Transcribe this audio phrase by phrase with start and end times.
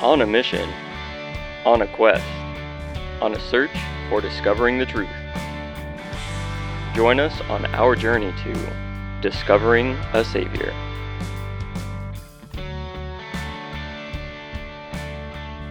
[0.00, 0.68] On a mission,
[1.64, 2.24] on a quest,
[3.22, 3.70] on a search
[4.08, 5.08] for discovering the truth.
[6.94, 8.72] Join us on our journey to
[9.22, 10.72] discovering a Savior.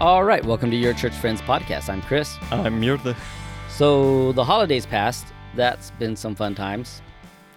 [0.02, 1.90] All right, welcome to your Church Friends podcast.
[1.90, 2.36] I'm Chris.
[2.52, 3.16] I'm Myrthe.
[3.70, 5.28] So the holidays passed.
[5.56, 7.02] That's been some fun times,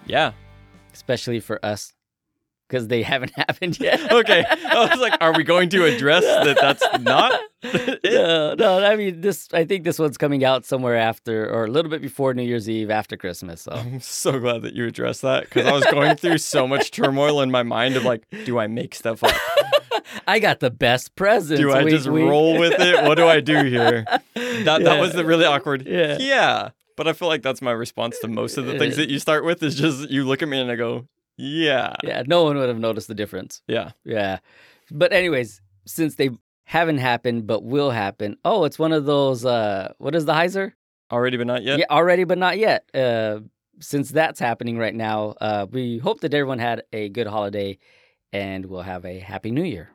[0.05, 0.31] Yeah.
[0.93, 1.93] especially for us
[2.69, 4.11] because they haven't happened yet.
[4.11, 4.45] Okay.
[4.45, 7.41] I was like, are we going to address that that's not
[8.03, 8.85] no, no.
[8.85, 9.49] I mean, this.
[9.51, 12.69] I think this one's coming out somewhere after, or a little bit before New Year's
[12.69, 13.63] Eve, after Christmas.
[13.63, 16.91] So I'm so glad that you addressed that because I was going through so much
[16.91, 19.35] turmoil in my mind of like, do I make stuff up?
[20.27, 21.59] I got the best present.
[21.59, 22.29] Do I wink, just wink.
[22.29, 23.03] roll with it?
[23.03, 24.05] What do I do here?
[24.35, 25.85] That that was the really awkward.
[25.85, 26.17] Yeah.
[26.17, 26.69] Yeah.
[26.95, 29.43] But I feel like that's my response to most of the things that you start
[29.43, 31.07] with is just you look at me and I go,
[31.39, 31.95] yeah.
[32.03, 33.61] Yeah, no one would have noticed the difference.
[33.67, 33.91] Yeah.
[34.03, 34.39] Yeah.
[34.91, 36.31] But anyways, since they
[36.65, 38.37] haven't happened but will happen.
[38.43, 40.73] Oh, it's one of those uh what is the Heiser?
[41.11, 41.79] Already but not yet.
[41.79, 42.83] Yeah, already but not yet.
[42.93, 43.39] Uh
[43.79, 47.77] since that's happening right now, uh we hope that everyone had a good holiday
[48.33, 49.89] and we'll have a happy new year.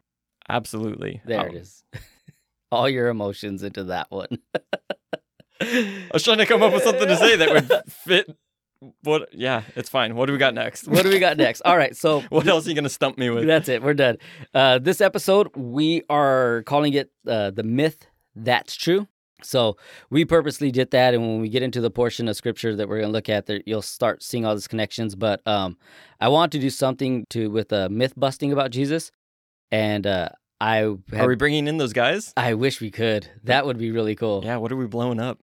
[0.48, 1.20] Absolutely.
[1.24, 1.84] There Oh, it is.
[2.72, 4.38] All your emotions into that one.
[5.60, 8.36] I was trying to come up with something to say that would fit
[9.02, 10.14] what yeah, it's fine.
[10.14, 10.88] What do we got next?
[10.88, 11.60] what do we got next?
[11.62, 13.46] All right, so what else are you gonna stump me with?
[13.46, 13.82] That's it.
[13.82, 14.18] We're done.
[14.52, 19.08] Uh, this episode, we are calling it uh, the myth that's true.
[19.42, 19.76] So
[20.10, 23.00] we purposely did that, and when we get into the portion of scripture that we're
[23.00, 25.14] going to look at, there you'll start seeing all these connections.
[25.14, 25.76] But um,
[26.20, 29.10] I want to do something to with uh, myth busting about Jesus,
[29.70, 32.32] and uh, I Are we bringing in those guys?
[32.36, 33.28] I wish we could.
[33.44, 34.42] That would be really cool.
[34.44, 35.38] Yeah, what are we blowing up?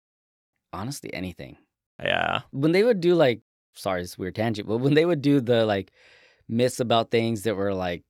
[0.72, 1.58] Honestly, anything.
[2.04, 2.42] Yeah.
[2.52, 3.42] When they would do like,
[3.74, 5.92] sorry, it's a weird tangent, but when they would do the like
[6.48, 8.04] myths about things that were like,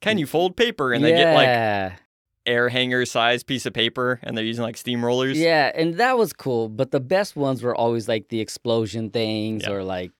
[0.00, 1.98] Can you fold paper and they get like
[2.46, 5.34] air hanger size piece of paper and they're using like steamrollers?
[5.34, 6.68] Yeah, and that was cool.
[6.68, 9.72] But the best ones were always like the explosion things Yeah.
[9.72, 10.12] or like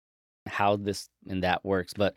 [0.47, 1.93] how this and that works.
[1.95, 2.17] But,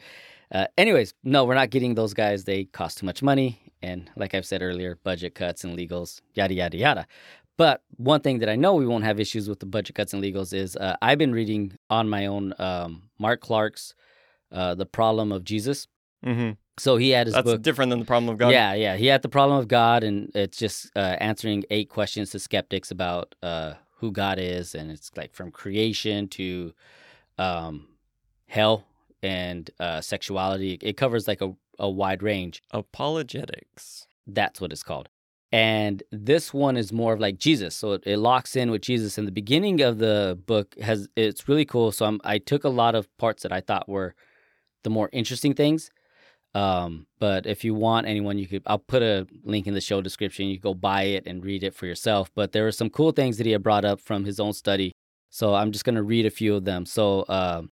[0.54, 2.44] uh, anyways, no, we're not getting those guys.
[2.46, 3.60] They cost too much money.
[3.84, 7.08] And like I've said earlier, budget cuts and legals, yada, yada, yada.
[7.62, 10.24] But one thing that I know we won't have issues with the budget cuts and
[10.24, 13.94] legals is uh, I've been reading on my own um, Mark Clark's
[14.52, 15.86] uh, The Problem of Jesus.
[16.26, 16.54] Mm-hmm.
[16.80, 17.62] So he had his That's book.
[17.62, 18.50] different than the problem of God.
[18.50, 18.96] Yeah, yeah.
[18.96, 22.90] He had the problem of God, and it's just uh, answering eight questions to skeptics
[22.90, 26.74] about uh, who God is, and it's like from creation to
[27.38, 27.90] um,
[28.48, 28.86] hell
[29.22, 30.80] and uh, sexuality.
[30.82, 32.64] It covers like a, a wide range.
[32.72, 34.08] Apologetics.
[34.26, 35.10] That's what it's called.
[35.52, 39.18] And this one is more of like Jesus, so it, it locks in with Jesus.
[39.18, 41.92] And the beginning of the book has it's really cool.
[41.92, 44.16] So I'm, I took a lot of parts that I thought were
[44.84, 45.92] the more interesting things.
[46.54, 50.02] Um, but if you want anyone, you could I'll put a link in the show
[50.02, 50.48] description.
[50.48, 52.32] You go buy it and read it for yourself.
[52.34, 54.94] But there were some cool things that he had brought up from his own study.
[55.30, 56.86] So I'm just gonna read a few of them.
[56.86, 57.72] So um,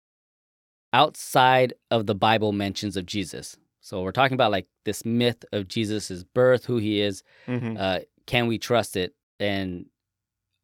[0.93, 3.57] outside of the Bible mentions of Jesus.
[3.81, 7.23] So we're talking about like this myth of Jesus' birth, who he is.
[7.47, 7.77] Mm-hmm.
[7.79, 9.15] Uh, can we trust it?
[9.41, 9.87] And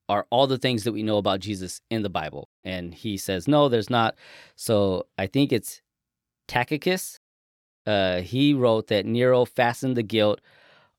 [0.08, 2.48] are all the things that we know about Jesus in the Bible?
[2.64, 4.16] And he says, no, there's not.
[4.56, 5.80] So I think it's
[6.48, 7.20] Tacitus.
[7.86, 10.40] Uh, he wrote that Nero fastened the guilt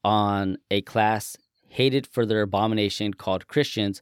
[0.04, 1.38] on a class
[1.68, 4.02] hated for their abomination called Christians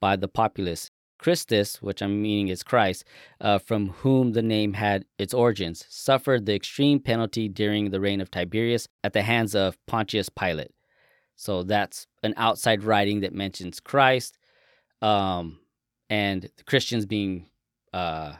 [0.00, 0.90] by the populace.
[1.24, 3.02] Christus, which I'm meaning is Christ,
[3.40, 8.20] uh, from whom the name had its origins, suffered the extreme penalty during the reign
[8.20, 10.72] of Tiberius at the hands of Pontius Pilate.
[11.34, 14.36] So that's an outside writing that mentions Christ,
[15.00, 15.60] um,
[16.10, 17.46] and the Christians being,
[17.94, 18.34] uh,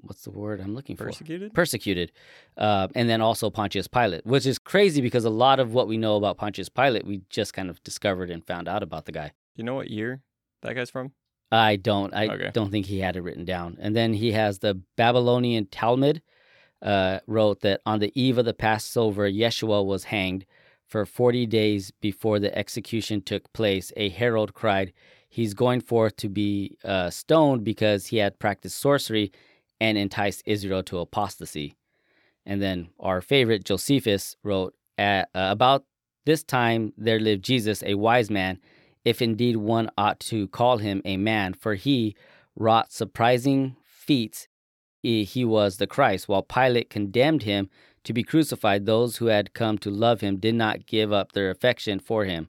[0.00, 1.04] what's the word I'm looking for?
[1.04, 1.54] Persecuted?
[1.54, 2.10] Persecuted,
[2.56, 5.96] uh, and then also Pontius Pilate, which is crazy because a lot of what we
[5.96, 9.30] know about Pontius Pilate we just kind of discovered and found out about the guy.
[9.54, 10.20] You know what year
[10.62, 11.12] that guy's from?
[11.50, 12.12] I don't.
[12.14, 12.50] I Okay.
[12.52, 13.76] don't think he had it written down.
[13.80, 16.20] And then he has the Babylonian Talmud
[16.82, 20.44] uh, wrote that on the eve of the Passover, Yeshua was hanged.
[20.86, 24.92] For 40 days before the execution took place, a herald cried,
[25.28, 29.30] He's going forth to be uh, stoned because he had practiced sorcery
[29.80, 31.74] and enticed Israel to apostasy.
[32.46, 35.84] And then our favorite, Josephus, wrote, "At- uh, About
[36.24, 38.58] this time there lived Jesus, a wise man,
[39.08, 42.14] if indeed one ought to call him a man, for he
[42.54, 44.48] wrought surprising feats.
[45.02, 46.28] He was the Christ.
[46.28, 47.70] While Pilate condemned him
[48.04, 51.50] to be crucified, those who had come to love him did not give up their
[51.50, 52.48] affection for him.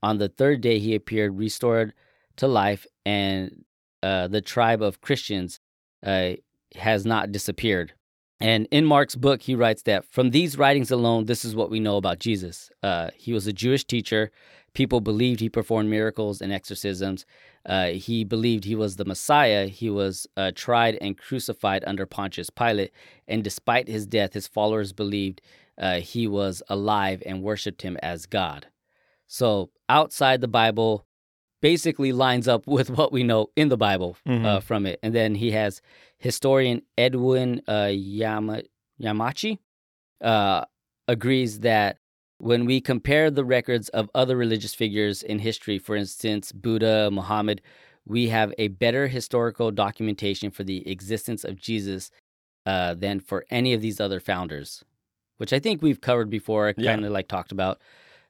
[0.00, 1.92] On the third day, he appeared restored
[2.36, 3.64] to life, and
[4.02, 5.58] uh, the tribe of Christians
[6.04, 6.32] uh,
[6.76, 7.94] has not disappeared.
[8.38, 11.80] And in Mark's book, he writes that from these writings alone, this is what we
[11.80, 12.70] know about Jesus.
[12.82, 14.30] Uh, he was a Jewish teacher.
[14.76, 17.24] People believed he performed miracles and exorcisms.
[17.64, 19.66] Uh, he believed he was the Messiah.
[19.68, 22.92] He was uh, tried and crucified under Pontius Pilate.
[23.26, 25.40] And despite his death, his followers believed
[25.78, 28.66] uh, he was alive and worshiped him as God.
[29.26, 31.06] So outside the Bible,
[31.62, 34.62] basically lines up with what we know in the Bible uh, Mhm.
[34.62, 34.98] from it.
[35.02, 35.80] And then he has
[36.18, 38.62] historian Edwin uh, Yama,
[39.00, 39.58] Yamachi
[40.20, 40.64] uh,
[41.08, 41.98] agrees that
[42.38, 47.62] when we compare the records of other religious figures in history, for instance, Buddha, Muhammad,
[48.04, 52.10] we have a better historical documentation for the existence of Jesus
[52.66, 54.84] uh, than for any of these other founders,
[55.38, 56.92] which I think we've covered before, Yeah.
[56.92, 57.80] kind of like talked about.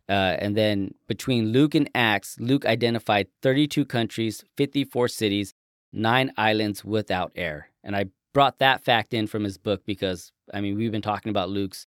[0.09, 5.53] Uh, and then between Luke and Acts, Luke identified 32 countries, 54 cities,
[5.93, 7.71] nine islands without air.
[7.83, 11.31] And I brought that fact in from his book because, I mean, we've been talking
[11.31, 11.87] about Luke's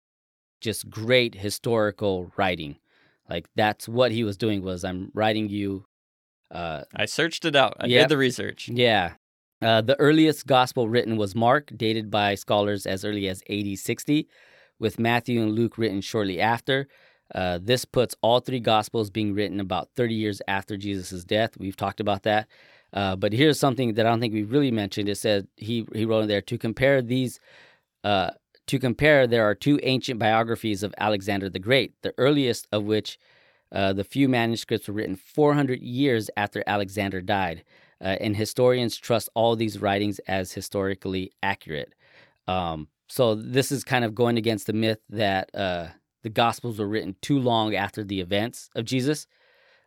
[0.60, 2.76] just great historical writing.
[3.28, 5.84] Like that's what he was doing was I'm writing you.
[6.50, 7.76] Uh, I searched it out.
[7.78, 8.04] I Yep.
[8.04, 8.68] did the research.
[8.68, 9.14] yeah.
[9.60, 14.28] Uh, the earliest gospel written was Mark, dated by scholars as early as AD 60,
[14.78, 16.86] with Matthew and Luke written shortly after.
[17.34, 21.58] Uh, this puts all three gospels being written about 30 years after Jesus' death.
[21.58, 22.46] We've talked about that.
[22.92, 25.08] Uh, but here's something that I don't think we really mentioned.
[25.08, 27.38] It said he he wrote in there to compare these.
[28.04, 28.30] Uh,
[28.68, 33.18] to compare, there are two ancient biographies of Alexander the Great, the earliest of which
[33.72, 37.64] uh, the few manuscripts were written 400 years after Alexander died,
[38.00, 41.94] uh, and historians trust all these writings as historically accurate.
[42.46, 45.88] Um, so this is kind of going against the myth that uh,
[46.22, 49.26] the Gospels were written too long after the events of Jesus,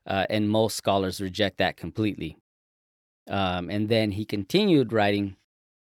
[0.08, 2.38] uh, and most scholars reject that completely.
[3.28, 5.36] Um, and then he continued writing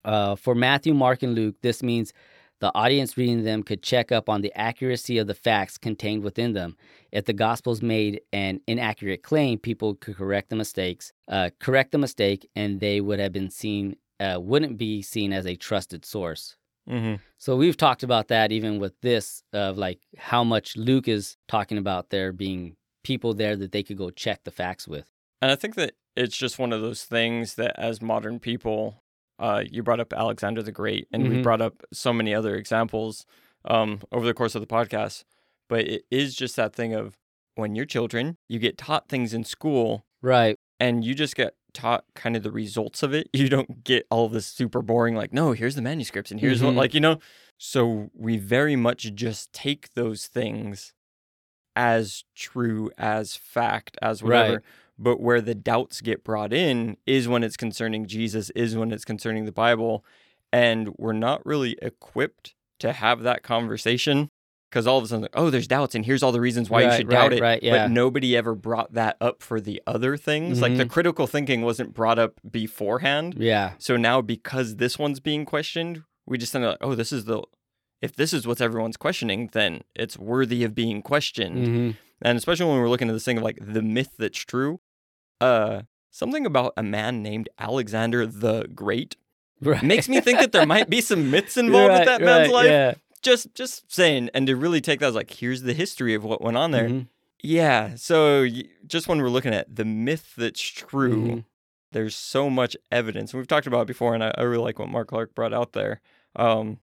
[0.03, 1.55] uh, for Matthew, Mark, and Luke.
[1.61, 2.13] This means
[2.59, 6.53] the audience reading them could check up on the accuracy of the facts contained within
[6.53, 6.75] them.
[7.11, 11.97] If the Gospels made an inaccurate claim, people could correct the mistakes, uh, correct the
[11.97, 16.57] mistake, and they would have been seen, uh, wouldn't be seen as a trusted source.
[16.87, 21.37] hmm So we've talked about that even with this of like how much Luke is
[21.47, 25.09] talking about there being people there that they could go check the facts with.
[25.41, 29.03] And I think that it's just one of those things that as modern people,
[29.39, 31.43] uh, you brought up Alexander the Great, and we Mhm.
[31.43, 33.25] brought up so many other examples
[33.65, 35.23] um, over the course of the podcast.
[35.69, 37.17] But it is just that thing of
[37.55, 40.55] when you're children, you get taught things in school Right.
[40.79, 43.27] and you just get taught kind of the results of it.
[43.33, 46.63] You don't get all of this super boring, like, no, here's the manuscripts and here's
[46.63, 46.77] what, Mhm.
[46.77, 47.19] like, you know?
[47.57, 50.93] So we very much just take those things
[51.75, 54.53] as true, as fact, as whatever.
[54.53, 54.61] Right.
[54.99, 59.05] But where the doubts get brought in is when it's concerning Jesus, is when it's
[59.05, 60.03] concerning the Bible.
[60.51, 64.29] And we're not really equipped to have that conversation
[64.69, 66.87] because all of a sudden, oh, there's doubts, and here's all the reasons why you
[66.87, 67.41] Right, should right, doubt it.
[67.41, 67.85] right, yeah.
[67.85, 70.61] But nobody ever brought that up for the other things.
[70.61, 70.89] Like the Mhm.
[70.89, 73.35] critical thinking wasn't brought up beforehand.
[73.37, 73.73] Yeah.
[73.77, 77.43] So now, because this one's being questioned, we just think like, oh, this is the.
[78.01, 82.65] If this is what everyone's questioning, then it's worthy of being questioned hmm and especially
[82.65, 84.79] when we're looking at this thing of like the myth that's true
[85.41, 85.81] uh
[86.11, 89.15] something about a man named alexander the great
[89.59, 89.81] Right.
[89.81, 92.65] makes me think that there might be some myths involved Right, with that man's life
[92.67, 92.93] Yeah.
[93.23, 96.41] just just saying and to really take that as like here's the history of what
[96.41, 97.07] went on there Mhm.
[97.41, 98.47] yeah so
[98.85, 101.43] just when we're looking at the myth that's true Mhm.
[101.91, 104.89] there's so much evidence we've talked about it before and I, I really like what
[104.89, 106.01] mark clark brought out there
[106.35, 106.79] um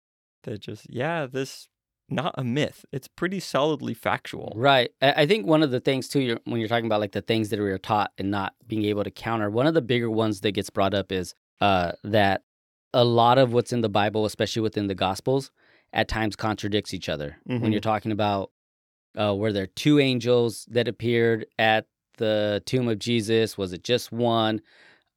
[0.44, 1.68] that just yeah this
[2.10, 4.90] not a myth it's pretty solidly factual Right.
[5.00, 7.48] I think one of the things too, you're, when you're talking about like the things
[7.50, 10.40] that we are taught and not being able to counter, one of the bigger ones
[10.40, 12.42] that gets brought up is uh, that
[12.92, 15.50] a lot of what's in the Bible, especially within the Gospels,
[15.92, 17.36] at times contradicts each other.
[17.44, 17.72] When Mhm.
[17.72, 18.50] you're talking about
[19.18, 21.86] uh, were there two angels that appeared at
[22.18, 23.58] the tomb of Jesus?
[23.58, 24.60] Was it just one?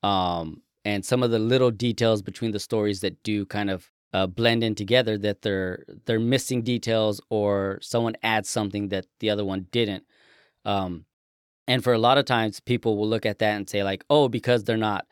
[0.01, 4.27] Um, and some of the little details between the stories that do kind of uh,
[4.27, 9.43] blend in together that they're they're missing details or someone adds something that the other
[9.43, 10.05] one didn't.
[10.65, 11.05] Um,
[11.67, 14.27] and for a lot of times, people will look at that and say like, "Oh,
[14.27, 15.07] because they're not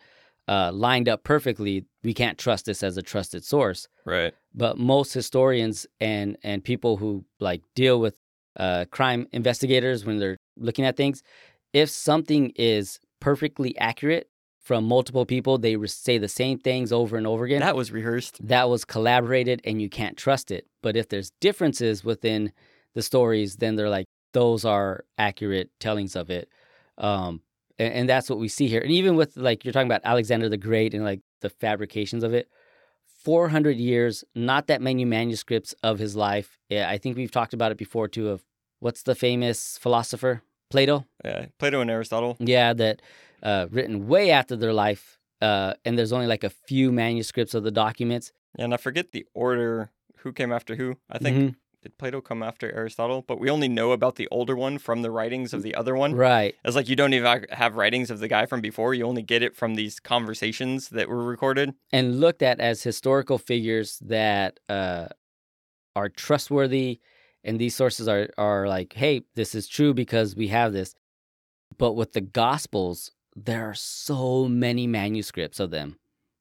[0.48, 5.14] uh, lined up perfectly, we can't trust this as a trusted source." right But most
[5.14, 8.18] historians and and people who like deal with
[8.58, 11.24] uh, crime investigators when they're looking at things,
[11.74, 14.31] if something is perfectly accurate
[14.62, 17.92] from multiple people, they re- say the same things over and over again that was
[17.92, 20.68] rehearsed that was collaborated and you can't trust it.
[20.82, 22.52] But if there's differences within
[22.94, 26.50] the stories, then they're like, those are accurate tellings of it.
[26.98, 27.42] Um,
[27.80, 28.82] and, and that's what we see here.
[28.82, 32.34] And even with like, you're talking about Alexander the Great and like the fabrications of
[32.34, 32.48] it,
[33.24, 36.58] 400 years, not that many manuscripts of his life.
[36.70, 38.30] Yeah, I think we've talked about it before too.
[38.30, 38.44] Of
[38.80, 41.06] what's the famous philosopher Plato?
[41.24, 42.38] Yeah, Plato and Aristotle.
[42.40, 43.02] Yeah, that
[43.44, 47.64] uh, written way after their life, uh, and there's only like a few manuscripts of
[47.64, 48.32] the documents.
[48.58, 50.98] And I forget the order who came after who.
[51.10, 51.56] I think Mhm.
[51.82, 53.24] did Plato come after Aristotle?
[53.28, 56.14] But we only know about the older one from the writings of the other one.
[56.14, 56.54] Right.
[56.64, 58.94] It's like you don't even have writings of the guy from before.
[58.94, 61.74] You only get it from these conversations that were recorded.
[61.92, 65.08] and looked at as historical figures that uh,
[65.96, 67.00] are trustworthy,
[67.44, 70.94] and these sources are are like, hey, this is true because we have this.
[71.78, 75.98] But with the Gospels, there are so many manuscripts of them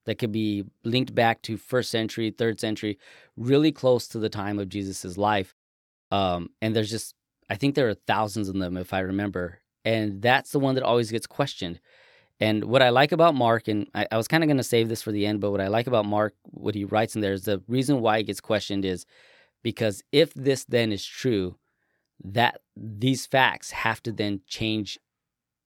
[0.06, 2.98] that could be linked back to first century, third century,
[3.36, 5.54] really close to the time of Jesus's life.
[6.10, 7.14] Um, and there's just,
[7.48, 10.84] I think there are thousands of them if I remember, and that's the one that
[10.84, 11.80] always gets questioned.
[12.40, 14.88] And what I like about Mark, and I, I was kind of going to save
[14.88, 17.34] this for the end, but what I like about Mark, what he writes in there
[17.34, 19.04] is the reason why it gets questioned is
[19.62, 21.56] because if this then is true,
[22.24, 24.98] that these facts have to then change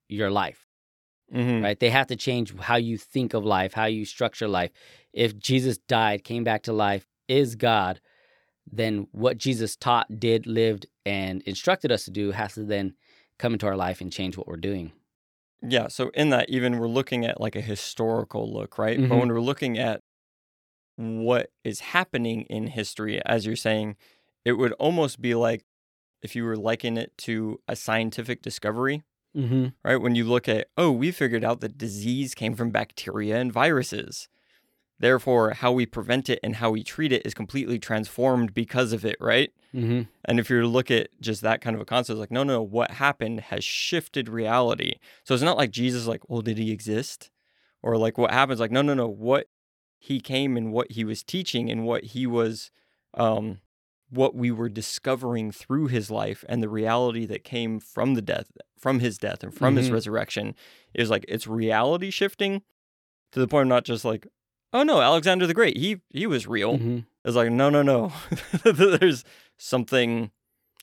[0.08, 0.66] your life,
[1.34, 1.64] Mm-hmm.
[1.64, 1.78] right?
[1.80, 4.70] They have to change how you think of life, how you structure life.
[5.12, 8.00] If Jesus died, came back to life, is God,
[8.70, 12.94] then what Jesus taught, did, lived, and instructed us to do has to then
[13.38, 14.92] come into our life and change what we're doing.
[15.60, 15.88] Yeah.
[15.88, 18.96] So in that, even we're looking at like a historical look, right?
[18.98, 19.18] But Mhm.
[19.20, 20.00] when we're looking at
[20.96, 23.96] what is happening in history, as you're saying,
[24.44, 25.64] it would almost be like
[26.22, 29.02] if you were liking it to a scientific discovery,
[29.36, 29.66] Mm-hmm.
[29.82, 29.96] right?
[29.96, 34.28] When you look at, oh, we figured out that disease came from bacteria and viruses.
[35.00, 39.04] Therefore, how we prevent it and how we treat it is completely transformed because of
[39.04, 39.52] it, right?
[39.74, 40.02] Mm-hmm.
[40.24, 42.92] And if you look at just that kind of a concept, like, no, no, what
[42.92, 44.94] happened has shifted reality.
[45.24, 47.30] So it's not like Jesus, like, well, did he exist?
[47.82, 49.48] Or like what happens, like, no, no, no, what
[49.98, 52.70] he came and what he was teaching and what he was,
[53.14, 53.58] um,
[54.14, 58.46] what we were discovering through his life and the reality that came from the death,
[58.78, 59.92] from his death and from his Mhm.
[59.92, 60.54] resurrection
[60.94, 62.62] is like, it's reality shifting
[63.32, 64.26] to the point of not just like,
[64.72, 66.74] oh no, Alexander the Great, he he was real.
[66.78, 66.98] Mm-hmm.
[67.24, 68.12] It's like no, no, no.
[68.64, 69.24] There's
[69.58, 70.30] something,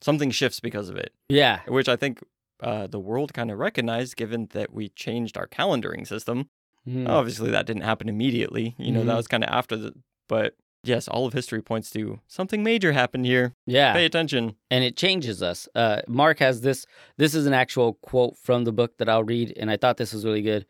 [0.01, 1.61] something shifts because of it, Yeah.
[1.67, 2.19] which I think
[2.61, 6.49] uh, the world kind of recognized, given that we changed our calendaring system.
[6.87, 7.07] Mhm.
[7.07, 8.75] Obviously, that didn't happen immediately.
[8.77, 9.17] You know, that Mhm.
[9.17, 9.93] was kind of after the.
[10.27, 13.53] But yes, all of history points to something major happened here.
[13.65, 13.93] Yeah.
[13.93, 14.55] Pay attention.
[14.69, 15.67] and it changes us.
[15.75, 16.85] Uh, Mark has this.
[17.17, 20.13] This is an actual quote from the book that I'll read, and I thought this
[20.13, 20.65] was really good.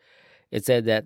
[0.50, 1.04] It said that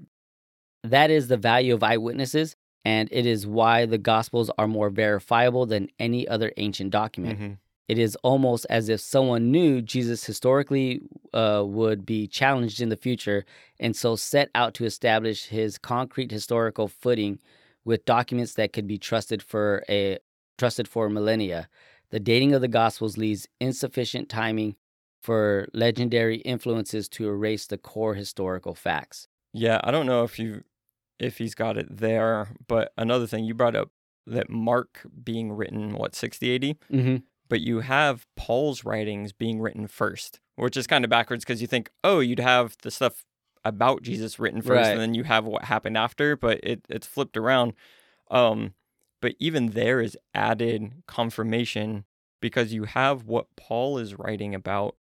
[0.82, 5.66] that is the value of eyewitnesses, and it is why the Gospels are more verifiable
[5.66, 7.38] than any other ancient document.
[7.40, 7.58] Mhm.
[7.88, 11.00] It is almost as if someone knew Jesus historically
[11.32, 13.44] uh, would be challenged in the future,
[13.78, 17.38] and so set out to establish his concrete historical footing
[17.86, 20.18] with documents that could be trusted for a
[20.58, 21.68] trusted for millennia.
[22.10, 24.76] The dating of the Gospels leaves insufficient timing
[25.22, 29.28] for legendary influences to erase the core historical facts.
[29.52, 30.64] Yeah, I don't know if you
[31.18, 33.90] if he's got it there, but another thing you brought up
[34.26, 37.16] that Mark being written what 60 80 Mm-hmm.
[37.48, 41.66] but you have Paul's writings being written first, which is kind of backwards because you
[41.68, 43.24] think, oh, you'd have the stuff
[43.68, 44.90] about Jesus written first, Right.
[44.92, 47.72] and then you have what happened after, but it, it's flipped around.
[48.30, 48.74] Um,
[49.20, 52.04] but even there is added confirmation
[52.40, 54.96] because you have what Paul is writing about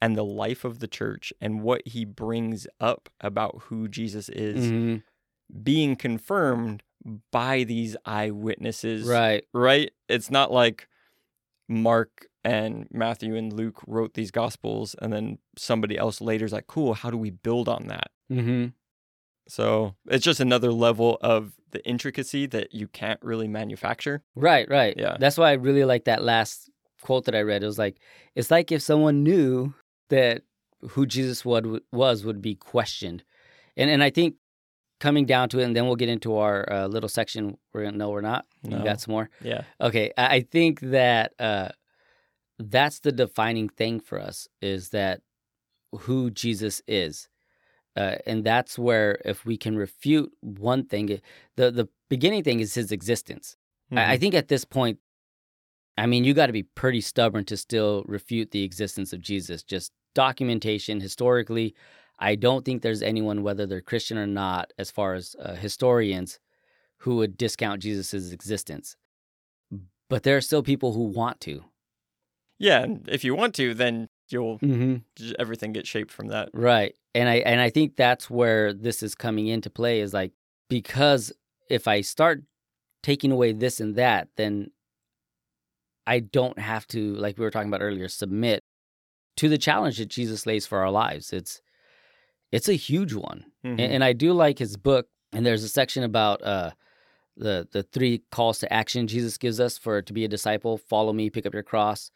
[0.00, 4.66] and the life of the church and what he brings up about who Jesus is
[4.66, 4.96] Mm-hmm.
[5.62, 6.82] being confirmed
[7.32, 9.44] by these eyewitnesses Right.
[9.52, 9.90] right?
[10.08, 10.88] It's not like
[11.68, 16.66] Mark and Matthew and Luke wrote these gospels and then somebody else later is like,
[16.66, 18.10] cool, how do we build on that?
[18.30, 18.68] Mm-hmm.
[19.48, 24.22] So it's just another level of the intricacy that you can't really manufacture.
[24.34, 24.94] Right, right.
[24.96, 25.16] Yeah.
[25.18, 26.70] That's why I really like that last
[27.02, 27.62] quote that I read.
[27.62, 27.98] It was like,
[28.34, 29.74] it's like if someone knew
[30.10, 30.42] that
[30.90, 33.24] who Jesus would, was would be questioned.
[33.76, 34.34] And and I think
[35.00, 37.56] coming down to it, and then we'll get into our uh, little section.
[37.72, 38.46] We're gonna no, we're not.
[38.62, 38.78] No.
[38.78, 39.30] You got some more.
[39.40, 39.62] Yeah.
[39.80, 41.68] Okay, I I think that uh,
[42.58, 45.20] that's the defining thing for us is that
[45.92, 47.28] who Jesus is,
[47.96, 51.20] uh, and that's where if we can refute one thing,
[51.56, 53.56] the the beginning thing is his existence.
[53.92, 54.20] I, I Mhm.
[54.20, 54.98] think at this point,
[55.96, 59.62] I mean, you got to be pretty stubborn to still refute the existence of Jesus.
[59.62, 61.74] Just documentation historically.
[62.18, 66.38] I don't think there's anyone, whether they're Christian or not, as far as uh, historians,
[66.98, 68.96] who would discount Jesus' existence.
[70.08, 71.64] But there are still people who want to.
[72.58, 72.82] Yeah.
[72.82, 75.32] And if you want to, then you'll Mm-hmm.
[75.38, 76.50] everything gets shaped from that.
[76.52, 76.94] Right.
[77.14, 80.32] And I and I think that's where this is coming into play is like
[80.68, 81.32] because
[81.70, 82.42] if I start
[83.02, 84.70] taking away this and that, then
[86.06, 88.64] I don't have to, like we were talking about earlier, submit
[89.36, 91.32] to the challenge that Jesus lays for our lives.
[91.32, 91.60] It's
[92.50, 93.72] it's a huge one, Mhm.
[93.72, 95.08] and, and I do like his book.
[95.32, 96.70] And there's a section about uh,
[97.36, 101.12] the the three calls to action Jesus gives us for to be a disciple: follow
[101.12, 102.10] me, pick up your cross,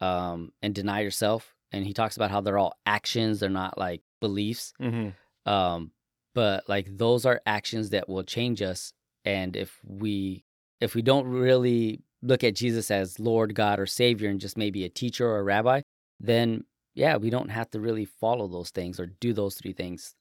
[0.00, 1.54] um, and deny yourself.
[1.72, 4.72] And he talks about how they're all actions; they're not like beliefs.
[4.80, 5.14] Mhm.
[5.44, 5.92] Um,
[6.34, 8.92] but like those are actions that will change us.
[9.24, 10.44] And if we
[10.80, 14.84] if we don't really look at Jesus as Lord, God, or Savior, and just maybe
[14.84, 15.82] a teacher or a rabbi,
[16.20, 20.14] then yeah, we don't have to really follow those things or do those three things.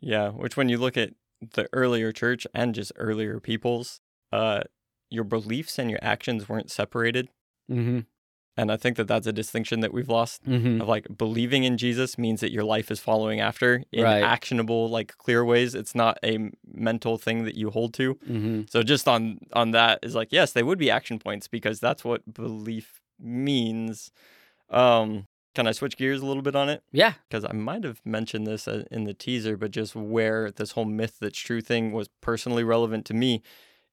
[0.00, 1.14] Yeah, which when you look at
[1.54, 4.00] the earlier church and just earlier peoples,
[4.32, 4.62] uh,
[5.10, 7.28] your beliefs and your actions weren't separated,
[7.70, 8.00] Mm-hmm.
[8.56, 10.44] And I think that that's a distinction that we've lost.
[10.44, 10.80] Mm-hmm.
[10.80, 14.22] Of like believing in Jesus means that your life is following after in Right.
[14.22, 15.74] actionable, like clear ways.
[15.74, 18.14] It's not a mental thing that you hold to.
[18.16, 18.62] Mm-hmm.
[18.68, 22.04] So just on on that is like yes, they would be action points because that's
[22.04, 24.10] what belief means.
[24.68, 26.82] Um, can I switch gears a little bit on it?
[26.92, 27.14] Yeah.
[27.28, 30.84] because I might have mentioned this uh, in the teaser, but just where this whole
[30.84, 33.42] myth that's true thing was personally relevant to me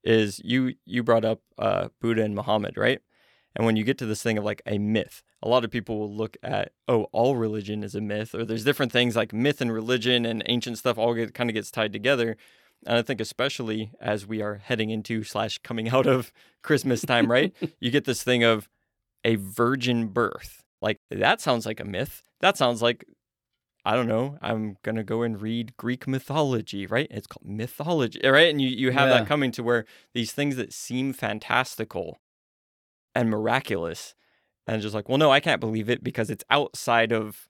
[0.04, 3.00] is you you brought up uh, Buddha and Muhammad, right?
[3.58, 5.98] And when you get to this thing of like a myth, a lot of people
[5.98, 9.60] will look at oh, all religion is a myth, or there's different things like myth
[9.60, 12.36] and religion and ancient stuff all get kind of gets tied together.
[12.86, 17.28] And I think especially as we are heading into slash coming out of Christmas time,
[17.28, 17.52] right?
[17.80, 18.68] you get this thing of
[19.24, 20.62] a virgin birth.
[20.80, 22.22] Like that sounds like a myth.
[22.40, 23.04] That sounds like
[23.84, 24.38] I don't know.
[24.40, 27.08] I'm gonna go and read Greek mythology, right?
[27.10, 28.48] It's called mythology, right?
[28.50, 29.18] And you you have Yeah.
[29.18, 29.84] that coming to where
[30.14, 32.18] these things that seem fantastical
[33.18, 34.14] and miraculous,
[34.64, 37.48] and just like, well, no, I can't believe it because it's outside of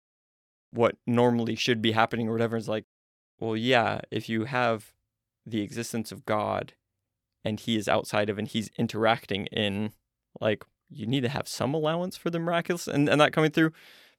[0.70, 2.56] what normally should be happening or whatever.
[2.56, 2.86] It's like,
[3.38, 4.94] well, yeah, if you have
[5.44, 6.72] the existence of God
[7.44, 9.92] and He is outside of and He's interacting in,
[10.40, 13.72] like, you need to have some allowance for the miraculous and, and that coming through.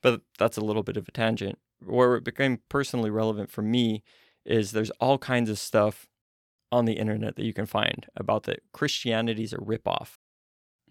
[0.04, 1.58] But that's a little bit of a tangent.
[1.84, 4.04] Where it became personally relevant for me
[4.46, 6.08] is there's all kinds of stuff
[6.72, 10.19] on the internet that you can find about that Christianity is a ripoff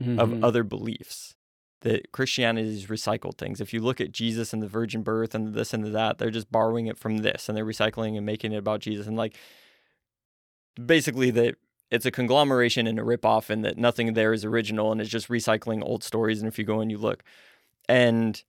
[0.01, 0.45] of Mhm.
[0.45, 1.35] other beliefs.
[1.83, 3.61] That Christianity is recycled things.
[3.61, 6.51] If you look at Jesus and the virgin birth and this and that, they're just
[6.51, 9.07] borrowing it from this and they're recycling and making it about Jesus.
[9.07, 9.37] And like
[10.85, 11.55] basically that
[11.91, 15.29] it's a conglomeration and a ripoff and that nothing there is original and it's just
[15.29, 16.41] recycling old stories.
[16.41, 17.23] And if you go and you look.
[17.89, 18.43] And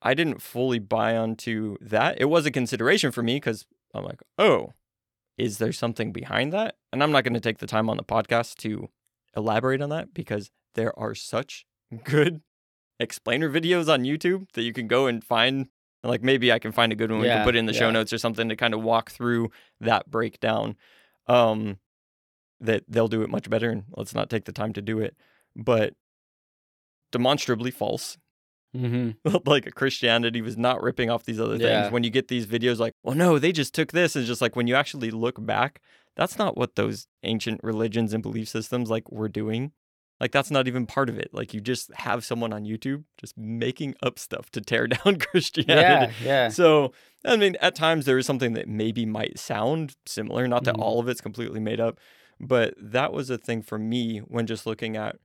[0.00, 2.20] I didn't fully buy onto that.
[2.20, 4.74] It was a consideration for me because I'm like, oh,
[5.36, 6.76] is there something behind that?
[6.92, 8.88] And I'm not going to take the time on the podcast to
[9.38, 11.64] elaborate on that because there are such
[12.04, 12.42] good
[13.00, 15.68] explainer videos on YouTube that you can go and find.
[16.04, 18.12] Like maybe I can find a good one we can put in the show notes
[18.12, 20.76] or something to kind of walk through that breakdown.
[21.26, 21.78] Um,
[22.60, 25.16] that they'll do it much better, and let's not take the time to do it.
[25.56, 25.94] But
[27.10, 28.16] demonstrably false
[28.76, 29.16] Mhm.
[29.46, 31.82] like Christianity was not ripping off these other Yeah.
[31.82, 31.92] things.
[31.92, 34.56] When you get these videos like, well, no, they just took this, and just like
[34.56, 35.80] when you actually look back,
[36.16, 39.72] that's not what those ancient religions and belief systems like were doing.
[40.20, 41.30] Like that's not even part of it.
[41.32, 46.12] Like you just have someone on YouTube just making up stuff to tear down Christianity.
[46.24, 46.24] Yeah.
[46.24, 46.48] Yeah.
[46.48, 46.92] So,
[47.24, 50.82] I mean, at times there is something that maybe might sound similar, not that Mhm.
[50.82, 51.98] all of it's completely made up,
[52.40, 55.16] but that was a thing for me when just looking at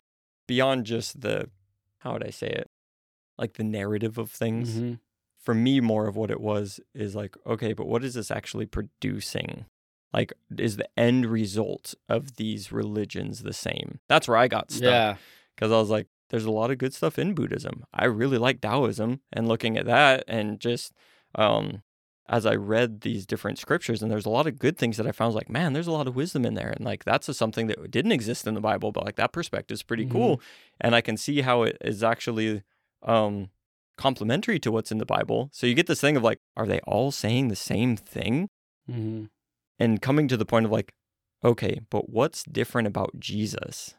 [0.48, 1.50] beyond just the,
[2.00, 2.70] how would I say it?
[3.38, 4.76] Like the narrative of things.
[4.80, 5.00] Mhm.
[5.40, 8.66] For me, more of what it was is like, okay, but what is this actually
[8.66, 9.66] producing?
[10.14, 14.00] Like, is the end result of these religions the same?
[14.08, 15.16] That's where I got stuck Yeah.
[15.56, 17.84] because I was like, there's a lot of good stuff in Buddhism.
[17.94, 20.94] I really like Taoism and looking at that and just
[21.36, 21.82] um
[22.30, 25.12] as I read these different scriptures and there's a lot of good things that I
[25.12, 26.70] found like, man, there's a lot of wisdom in there.
[26.70, 29.76] And like that's a, something that didn't exist in the Bible, but like that perspective
[29.76, 30.12] is pretty Mhm.
[30.12, 30.42] cool.
[30.80, 32.64] And I can see how it is actually
[33.04, 33.50] um
[33.98, 35.50] complementary to what's in the Bible.
[35.54, 38.50] So you get this thing of like, are they all saying the same thing?
[38.90, 39.30] Mhm.
[39.80, 40.94] and coming to the point of like,
[41.44, 43.96] okay, but what's different about Jesus?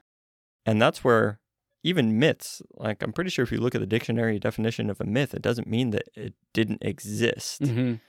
[0.66, 1.40] And that's where
[1.82, 5.04] even myths, like I'm pretty sure if you look at the dictionary definition of a
[5.04, 8.00] myth, it doesn't mean that it didn't exist, Mhm.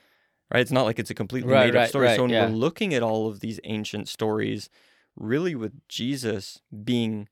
[0.50, 0.60] right?
[0.60, 2.06] It's not like it's a completely Right, made up right, story.
[2.06, 2.46] right, so when yeah.
[2.46, 4.68] we're looking at all of these ancient stories,
[5.16, 7.28] really with Jesus being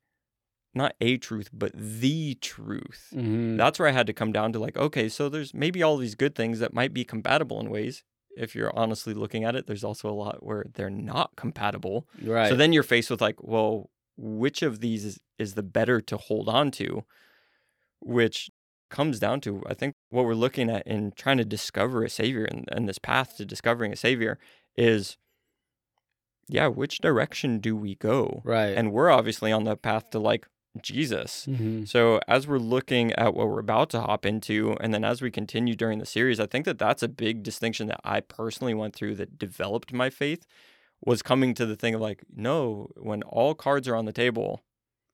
[0.74, 3.08] not a truth, but the truth.
[3.14, 3.56] Mhm.
[3.56, 6.14] That's where I had to come down to like, okay, so there's maybe all these
[6.14, 8.02] good things that might be compatible in ways.
[8.36, 12.08] If you're honestly looking at it, there's also a lot where they're not compatible.
[12.20, 12.48] Right.
[12.48, 16.16] So then you're faced with like, well, which of these is, is the better to
[16.16, 17.04] hold on to?
[18.00, 18.50] Which
[18.90, 22.44] comes down to, I think, what we're looking at in trying to discover a savior
[22.44, 24.38] and, and this path to discovering a savior
[24.76, 25.16] is
[26.48, 28.42] yeah, which direction do we go?
[28.44, 28.76] Right.
[28.76, 30.46] And we're obviously on the path to like
[30.82, 31.46] Jesus.
[31.48, 31.86] Mhm.
[31.86, 35.30] So as we're looking at what we're about to hop into, and then as we
[35.30, 38.94] continue during the series, I think that that's a big distinction that I personally went
[38.94, 40.46] through that developed my faith
[41.04, 44.64] was coming to the thing of like, no, when all cards are on the table,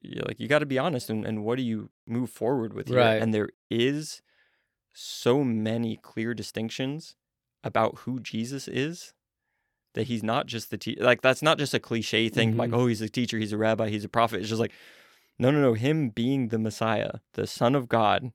[0.01, 2.88] you like you got to be honest and, and what do you move forward with
[2.88, 2.96] here?
[2.99, 3.20] Right.
[3.20, 4.23] And there is
[4.94, 7.16] so many clear distinctions
[7.62, 9.12] about who Jesus is
[9.94, 12.75] that he's not just the te- like that's not just a cliche thing like Mhm.
[12.77, 14.73] oh he's a teacher he's a rabbi he's a prophet it's just like
[15.40, 18.31] no no no him being the messiah the son of god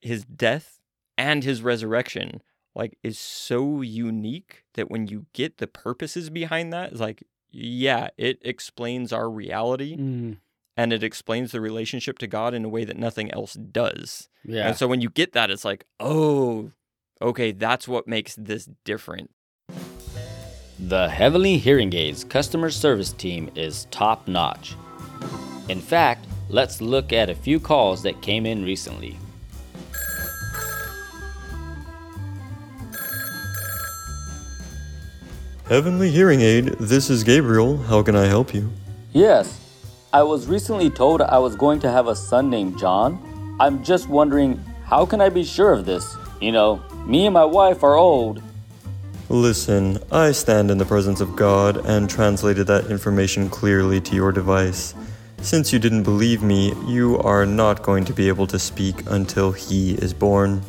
[0.00, 0.80] his death
[1.18, 2.42] and his resurrection
[2.74, 8.08] like is so unique that when you get the purposes behind that it's like yeah
[8.16, 10.36] it explains our reality Mhm.
[10.76, 14.68] and it explains the relationship to god in a way that nothing else does Yeah.
[14.68, 16.70] and so when you get that, it's like, oh,
[17.20, 19.30] okay, that's what makes this different.
[20.78, 24.76] The Heavenly Hearing Aids customer service team is top notch.
[25.68, 29.18] In fact, let's look at a few calls that came in recently.
[35.68, 37.76] Heavenly Hearing Aid, this is Gabriel.
[37.76, 38.70] How can I help you?
[39.12, 39.60] Yes,
[40.12, 43.56] I was recently told I was going to have a son named John.
[43.58, 46.16] I'm just wondering, how can I be sure of this?
[46.40, 48.40] You know, me and my wife are old.
[49.28, 54.30] Listen, I stand in the presence of God and translated that information clearly to your
[54.30, 54.94] device.
[55.42, 59.52] Since you didn't believe me, you are not going to be able to speak until
[59.52, 60.62] he is born.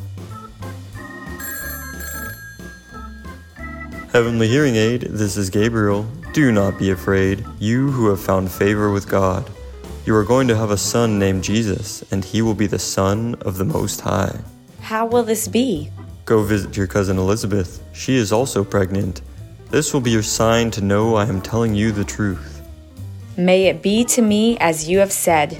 [4.12, 6.06] Heavenly Hearing Aid, this is Gabriel.
[6.32, 9.50] Do not be afraid, you who have found favor with God.
[10.06, 13.34] You are going to have a son named Jesus, and he will be the Son
[13.42, 14.40] of the Most High.
[14.80, 15.90] How will this be?
[16.24, 17.82] Go visit your cousin Elizabeth.
[17.92, 19.20] She is also pregnant.
[19.70, 22.57] This will be your sign to know I am telling you the truth.
[23.38, 25.56] May it be to me as you have said.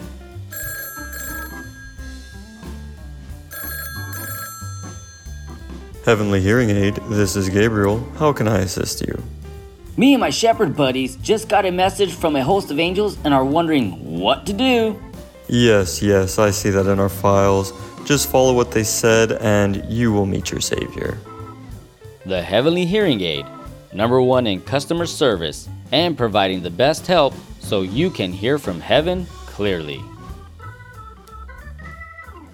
[6.04, 8.00] Heavenly Hearing Aid, this is Gabriel.
[8.18, 9.22] How can I assist you?
[9.96, 13.32] Me and my shepherd buddies just got a message from a host of angels and
[13.32, 15.00] are wondering what to do.
[15.48, 17.72] Yes, yes, I see that in our files.
[18.04, 21.16] Just follow what they said and you will meet your Savior.
[22.26, 23.46] The Heavenly Hearing Aid,
[23.92, 27.34] number one in customer service and providing the best help
[27.68, 30.02] so you can hear from heaven clearly.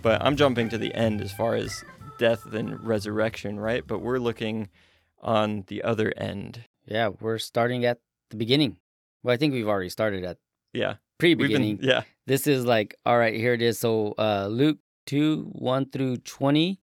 [0.02, 1.84] But I'm jumping to the end as far as
[2.18, 3.86] death and resurrection, right?
[3.86, 4.68] But we're looking
[5.22, 6.64] on the other end.
[6.84, 8.00] Yeah, we're starting at
[8.30, 8.76] the beginning.
[9.22, 10.38] Well, I think we've already started at
[10.72, 10.96] Yeah.
[11.18, 11.76] pre-beginning.
[11.76, 12.02] been, yeah.
[12.26, 13.78] This is like, all right, here it is.
[13.78, 16.80] So uh Luke 2, 1 through 20.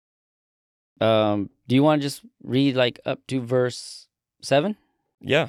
[1.00, 4.08] Um, do you want to just read like up to verse
[4.40, 4.76] 7?
[5.20, 5.48] Yeah.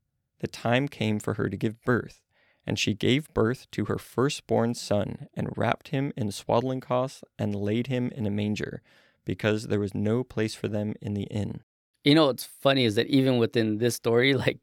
[0.41, 2.21] the time came for her to give birth.
[2.67, 7.55] And she gave birth to her firstborn son, and wrapped him in swaddling cloths, and
[7.55, 8.83] laid him in a manger,
[9.25, 11.61] because there was no place for them in the inn.
[12.03, 14.59] You know what's funny is that even within this story, like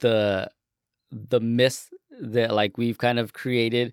[0.00, 0.50] the
[1.10, 3.92] the myths that like we've kind of created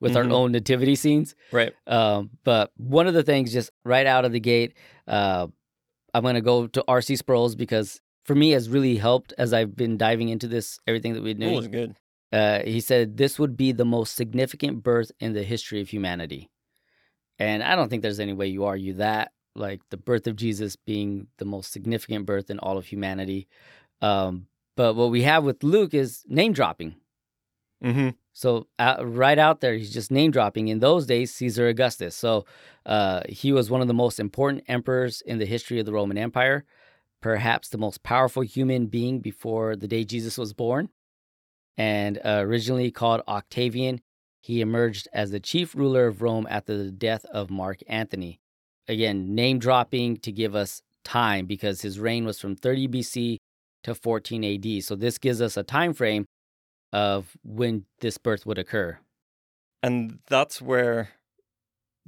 [0.00, 0.16] with Mhm.
[0.16, 1.34] our own nativity scenes.
[1.52, 1.72] Right.
[1.86, 4.74] Um, but one of the things, just right out of the gate,
[5.06, 5.46] uh,
[6.12, 7.14] I'm gonna go to R.C.
[7.16, 11.22] Sproul's because for me has really helped as I've been diving into this everything that
[11.22, 11.96] we It was good.
[12.32, 16.50] Uh, he said this would be the most significant birth in the history of humanity,
[17.38, 19.32] and I don't think there's any way you argue that.
[19.54, 23.48] Like the birth of Jesus being the most significant birth in all of humanity.
[24.00, 26.96] Um, but what we have with Luke is name dropping.
[27.84, 28.10] Mm-hmm.
[28.32, 30.68] So uh, right out there, he's just name dropping.
[30.68, 32.16] In those days, Caesar Augustus.
[32.16, 32.46] So
[32.86, 36.16] uh, he was one of the most important emperors in the history of the Roman
[36.16, 36.64] Empire,
[37.22, 40.90] perhaps the most powerful human being before the day Jesus was born.
[41.78, 44.00] And uh, originally called Octavian,
[44.42, 48.40] he emerged as the chief ruler of Rome after the death of Mark Antony.
[48.88, 53.38] Again, name dropping to give us time because his reign was from 30 BC
[53.84, 54.84] to 14 AD.
[54.84, 56.26] So this gives us a time frame
[56.92, 58.98] of when this birth would occur.
[59.82, 61.10] And that's where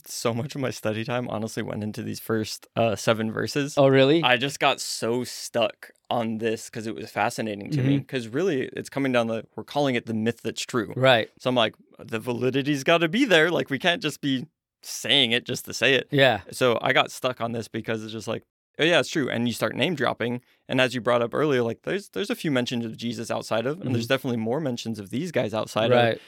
[0.07, 3.74] so much of my study time honestly went into these first uh, seven verses.
[3.78, 4.22] Oh, really?
[4.22, 7.98] I just got so stuck on this because it was fascinating to me.
[7.98, 10.92] Because really, it's coming down the we're calling it the myth that's true.
[10.96, 11.30] right.
[11.38, 13.50] So I'm like, the validity's got to be there.
[13.50, 14.46] Like we can't just be
[14.83, 16.09] saying it just to say it.
[16.11, 16.40] Yeah.
[16.50, 18.42] So I got stuck on this because it's just like,
[18.78, 19.30] oh yeah, it's true.
[19.30, 22.35] And you start name dropping, and as you brought up earlier, like there's there's a
[22.37, 25.90] few mentions of Jesus outside of, and there's definitely more mentions of these guys outside
[25.92, 26.20] of, Right.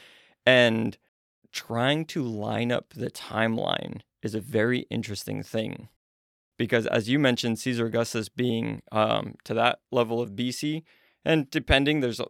[0.46, 0.96] and
[1.56, 5.88] trying to line up the timeline is a very interesting thing
[6.58, 10.82] because as you mentioned caesar augustus being um, to that level of bc
[11.24, 12.20] and depending there's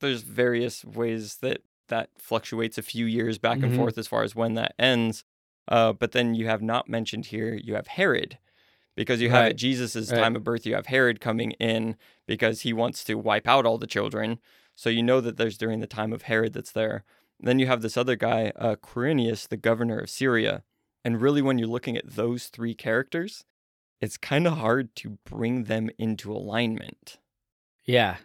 [0.00, 1.58] there's various ways that
[1.88, 3.76] that fluctuates a few years back and Mhm.
[3.76, 5.22] forth as far as when that ends
[5.68, 8.38] uh, but then you have not mentioned here you have herod
[8.96, 9.50] because you have Right.
[9.50, 10.18] at jesus' Right.
[10.18, 13.76] time of birth you have herod coming in because he wants to wipe out all
[13.76, 14.38] the children
[14.74, 17.04] so you know that there's during the time of herod that's there
[17.42, 20.62] then you have this other guy, uh, Quirinius, the governor of Syria.
[21.04, 23.44] And really, when you're looking at those three characters,
[24.00, 27.18] it's kind of hard to bring them into alignment.
[27.84, 28.16] Yeah.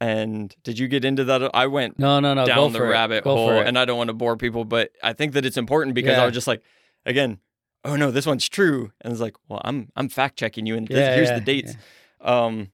[0.00, 1.50] And did you get into that?
[1.54, 2.46] I went No, no, no.
[2.46, 5.44] down the rabbit hole, and I don't want to bore people, but I think that
[5.44, 6.62] it's important because I was just like,
[7.04, 7.38] again,
[7.84, 10.86] oh no, this one's true, and it's like, well, I'm I'm fact checking you, and
[10.86, 11.76] this, Yeah, here's yeah, the dates.
[12.20, 12.70] Um,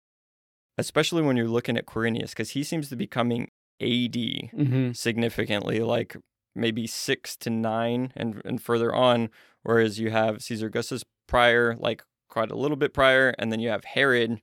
[0.76, 4.92] especially when you're looking at Quirinius, because he seems to be coming Mm-hmm.
[4.92, 6.16] significantly, like
[6.54, 9.30] maybe six to nine and, and further on.
[9.62, 13.70] Whereas you have Caesar Augustus prior, like quite a little bit prior, and then you
[13.70, 14.40] have Herod.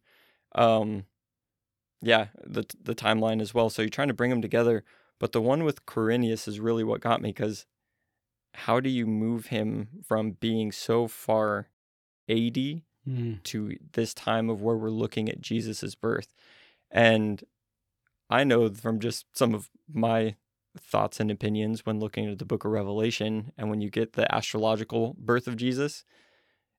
[0.56, 1.06] Um,
[2.02, 3.70] yeah, the the timeline as well.
[3.70, 4.84] So you're trying to bring them together,
[5.20, 7.66] but the one with Quirinius is really what got me because
[8.54, 11.70] how do you move him from being so far
[12.30, 13.42] AD Mm.
[13.42, 16.36] to this time of where we're looking at Jesus's birth.
[16.92, 17.44] And
[18.32, 20.36] I know from just some of my
[20.80, 24.34] thoughts and opinions when looking at the book of Revelation and when you get the
[24.34, 26.06] astrological birth of Jesus.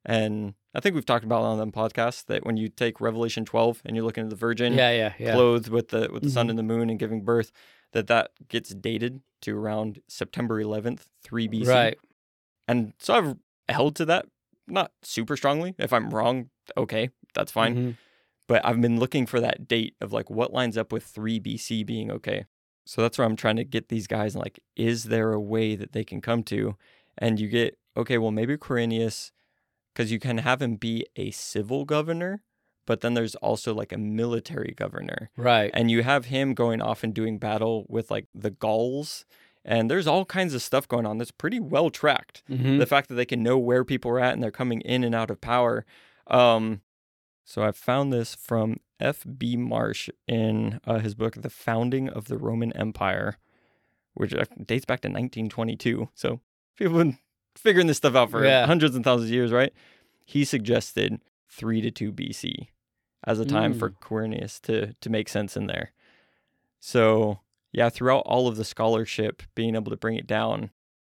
[0.05, 3.45] And I think we've talked about it on the podcast that when you take Revelation
[3.45, 5.35] 12 and you're looking at the virgin Yeah, yeah, yeah.
[5.35, 6.51] clothed with the with the sun Mhm.
[6.51, 7.53] and the moon and giving birth,
[7.93, 11.69] that that gets dated to around September 11th, 3 BC.
[11.69, 11.99] Right.
[12.67, 13.37] And so I've
[13.69, 14.27] held to that,
[14.67, 15.75] not super strongly.
[15.79, 17.77] If I'm wrong, okay, that's fine.
[17.77, 17.97] Mhm.
[18.53, 21.87] But I've been looking for that date of like what lines up with 3 BC
[21.87, 22.45] being okay.
[22.85, 25.93] So that's where I'm trying to get these guys like, is there a way that
[25.93, 26.77] they can come to?
[27.17, 29.31] And you get, okay, well, maybe Quirinius,
[29.95, 32.43] because you can have him be a civil governor,
[32.87, 35.71] but then there's also like a military governor Right.
[35.73, 39.25] and you have him going off and doing battle with like the Gauls,
[39.65, 42.43] and there's all kinds of stuff going on that's pretty well tracked.
[42.51, 42.79] Mhm.
[42.79, 45.15] The fact that they can know where people are at and they're coming in and
[45.15, 45.87] out of power.
[46.27, 46.83] Um,
[47.45, 49.57] so I found this from F.B.
[49.57, 53.39] Marsh in uh, his book, The Founding of the Roman Empire,
[54.15, 56.09] which uh, dates back to 1922.
[56.15, 56.41] So
[56.77, 57.19] people have been
[57.57, 58.67] figuring this stuff out for Yeah.
[58.67, 59.73] hundreds and thousands of years, right?
[60.25, 62.69] He suggested 3 to 2 BC
[63.25, 65.93] as a time for Quirinius to, to make sense in there.
[66.81, 67.41] So,
[67.73, 70.71] yeah, throughout all of the scholarship, being able to bring it down,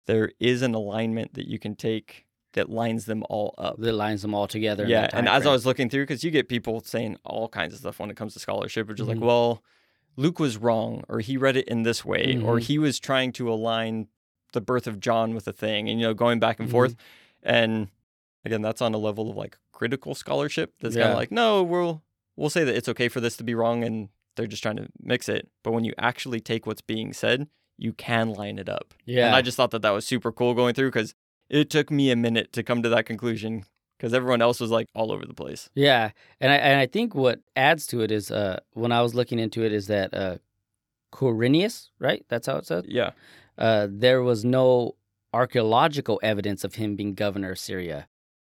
[0.05, 2.24] there is an alignment that you can take
[2.55, 3.77] that lines them all up.
[3.79, 4.85] that lines them all together.
[4.85, 7.79] Yeah, and as I was looking through, because you get people saying all kinds of
[7.79, 9.09] stuff when it comes to scholarship, which is Mhm.
[9.09, 9.63] like, well,
[10.17, 12.63] Luke was wrong, or he read it in this way, or Mhm.
[12.63, 14.07] he was trying to align
[14.53, 16.71] the birth of John with a thing, and you know, going back and Mhm.
[16.71, 16.95] forth.
[17.43, 17.89] And
[18.43, 20.73] again, that's on a level of like critical scholarship.
[20.79, 22.01] That's kind of like, no, we'll
[22.37, 24.87] we'll say that it's okay for this to be wrong, and they're just trying to
[25.01, 25.49] mix it.
[25.63, 28.93] But when you actually take what's being said, you can line it up.
[29.05, 31.13] yeah, And I just thought that that was super cool going through because
[31.49, 33.65] it took me a minute to come to that conclusion
[33.97, 35.69] because everyone else was like all over the place.
[35.73, 39.15] yeah, and I and I think what adds to it is uh when I was
[39.15, 40.37] looking into it is that uh
[41.11, 42.25] Quirinius, right?
[42.27, 42.85] That's how it said.
[42.87, 43.11] Yeah.
[43.57, 44.95] Uh, there was no
[45.33, 48.07] archaeological evidence of him being governor of Syria.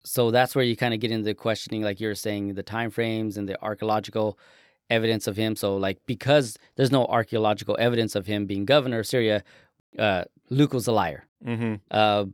[0.04, 2.90] So that's where you kind of get into the questioning, like you're saying, the time
[2.92, 4.38] frames and the archaeological
[4.90, 5.56] evidence of him.
[5.56, 9.44] So, like, because there's no archaeological evidence of him being governor of Syria,
[9.98, 11.26] uh, Luke was a liar.
[11.46, 11.76] Mm-hmm.
[11.90, 12.26] Uh,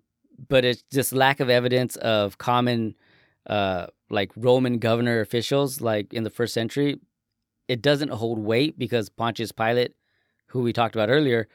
[0.50, 2.96] but it's just lack of evidence of common,
[3.48, 7.00] uh, like Roman governor officials, like in the first century.
[7.68, 9.94] It doesn't hold weight because Pontius Pilate,
[10.48, 11.48] who we talked about earlier,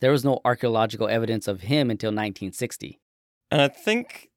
[0.00, 2.98] there was no archaeological evidence of him until 1960.
[3.50, 4.30] And I think,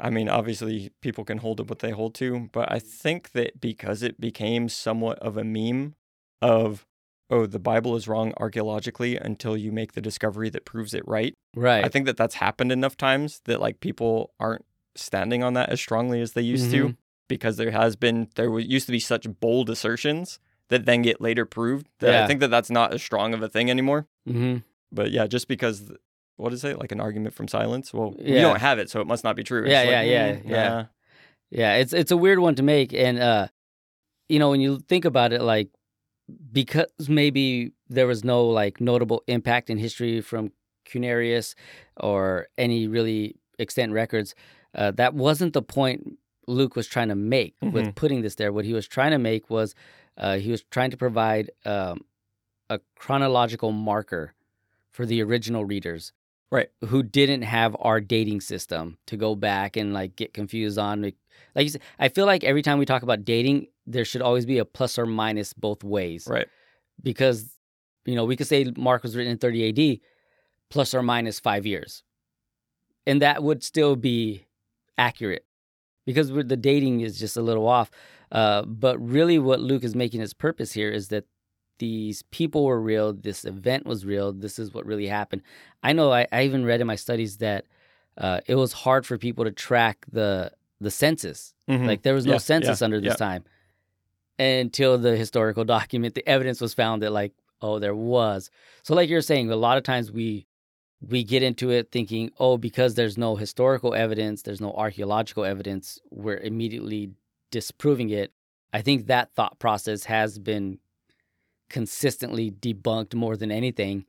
[0.00, 3.60] I mean, obviously people can hold to what they hold to, but I think that
[3.60, 5.94] because it became somewhat of a meme
[6.40, 6.86] of,
[7.30, 11.34] oh, the Bible is wrong archaeologically until you make the discovery that proves it right.
[11.54, 11.84] Right.
[11.84, 15.80] I think that that's happened enough times that like people aren't standing on that as
[15.80, 16.96] strongly as they used to Mhm.
[17.28, 21.20] because there has been, there was, used to be such bold assertions that then get
[21.20, 24.06] later proved that I think that that's not as strong of a thing anymore.
[24.26, 24.58] hmm
[24.92, 25.92] But yeah, just because
[26.36, 27.92] what is it like an argument from silence?
[27.92, 29.62] Well, you don't have it, so it must not be true.
[29.64, 30.68] It's Yeah, like, yeah, yeah, mm, yeah.
[30.68, 30.84] nah.
[31.50, 33.48] Yeah, it's it's a weird one to make, and uh,
[34.28, 35.68] you know, when you think about it, like
[36.52, 40.52] because maybe there was no like notable impact in history from
[40.84, 41.54] Quirinius
[41.96, 44.34] or any really extant records,
[44.74, 47.94] uh, that wasn't the point Luke was trying to make with Mhm.
[47.94, 48.52] putting this there.
[48.52, 49.74] What he was trying to make was
[50.18, 52.00] uh, he was trying to provide um,
[52.70, 54.34] a chronological marker
[54.90, 56.12] for the original readers
[56.50, 56.68] Right.
[56.86, 61.16] who didn't have our dating system to go back and like get confused on like
[61.54, 64.46] like you said, I feel like every time we talk about dating there should always
[64.46, 66.46] be a plus or minus both ways Right.
[67.02, 67.50] because
[68.04, 70.00] you know we could say Mark was written in 30 AD
[70.70, 72.04] plus or minus 5 years
[73.06, 74.46] and that would still be
[74.98, 75.44] accurate
[76.06, 77.90] because the dating is just a little off
[78.32, 81.24] uh, but really what Luke is making his purpose here is that
[81.78, 85.42] these people were real this event was real this is what really happened
[85.82, 87.64] I know I, I even read in my studies that
[88.18, 91.54] uh, it was hard for people to track the the census.
[91.68, 91.86] Mhm.
[91.86, 93.26] Like there was no Yeah, census yeah, under this yeah.
[93.26, 93.44] time
[94.38, 98.50] until the historical document, the evidence was found that like oh there was.
[98.82, 100.46] So like you're saying, a lot of times we
[101.06, 105.98] we get into it thinking oh because there's no historical evidence, there's no archaeological evidence,
[106.10, 107.10] we're immediately
[107.50, 108.32] disproving it.
[108.72, 110.78] I think that thought process has been
[111.68, 114.04] consistently debunked more than anything.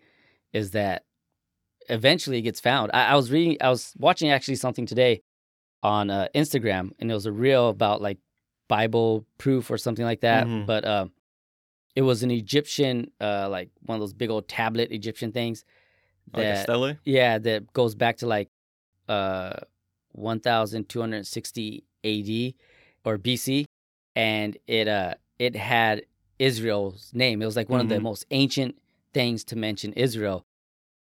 [0.54, 1.04] Is that
[1.89, 2.91] eventually it gets found.
[2.93, 5.22] I, I was reading, I was watching actually something today
[5.84, 8.17] on uh, Instagram, and it was a reel about like
[8.67, 10.48] Bible proof or something like that.
[10.48, 10.65] Mhm.
[10.65, 11.08] But uh,
[11.96, 15.63] it was an Egyptian, uh, like one of those big old tablet Egyptian things.
[16.34, 16.96] Like a stele?
[17.06, 18.50] yeah, that goes back to like
[19.08, 19.54] uh,
[20.12, 22.54] 1260 AD
[23.06, 23.65] or BC,
[24.15, 26.04] and it uh it had
[26.39, 27.41] Israel's name.
[27.41, 28.04] It was like one of the Mhm.
[28.04, 28.76] most ancient
[29.13, 30.45] things to mention Israel,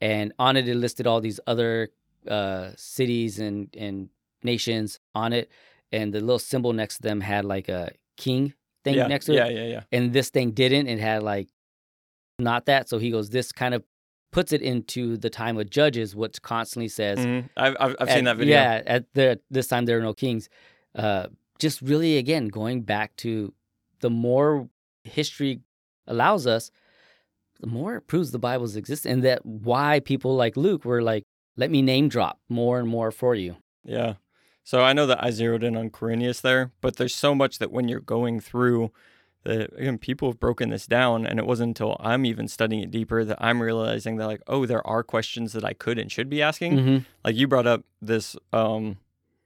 [0.02, 1.90] and on it it listed all these other
[2.28, 4.10] uh cities and and
[4.44, 5.50] nations on it,
[5.92, 9.34] and the little symbol next to them had like a king thing yeah, next to
[9.34, 9.70] yeah, it, yeah, yeah.
[9.70, 9.84] Yeah.
[9.92, 10.88] And this thing didn't.
[10.88, 11.50] It had like
[12.40, 12.90] not that.
[12.90, 13.84] So he goes, this kind of
[14.32, 17.50] puts it into the time of Judges, which constantly says, Mhm.
[17.56, 18.56] I've, I've, I've at- seen that video.
[18.56, 20.50] Yeah, at the this time there are no kings.
[20.94, 21.28] Uh,
[21.60, 23.54] just really again going back to
[24.02, 24.70] the more
[25.06, 25.62] history
[26.08, 26.72] allows us,
[27.60, 31.24] the more it proves the Bible's existence, and that why people like Luke were like,
[31.56, 33.56] let me name drop more and more for you.
[33.84, 34.16] Yeah.
[34.64, 37.72] So I know that I zeroed in on Quirinius there, but there's so much that
[37.72, 38.92] when you're going through
[39.44, 42.90] that again, people have broken this down, and it wasn't until I'm even studying it
[42.90, 46.30] deeper that I'm realizing that like, oh, there are questions that I could and should
[46.30, 46.78] be asking.
[46.78, 46.98] Mm-hmm.
[47.24, 48.98] Like you brought up this um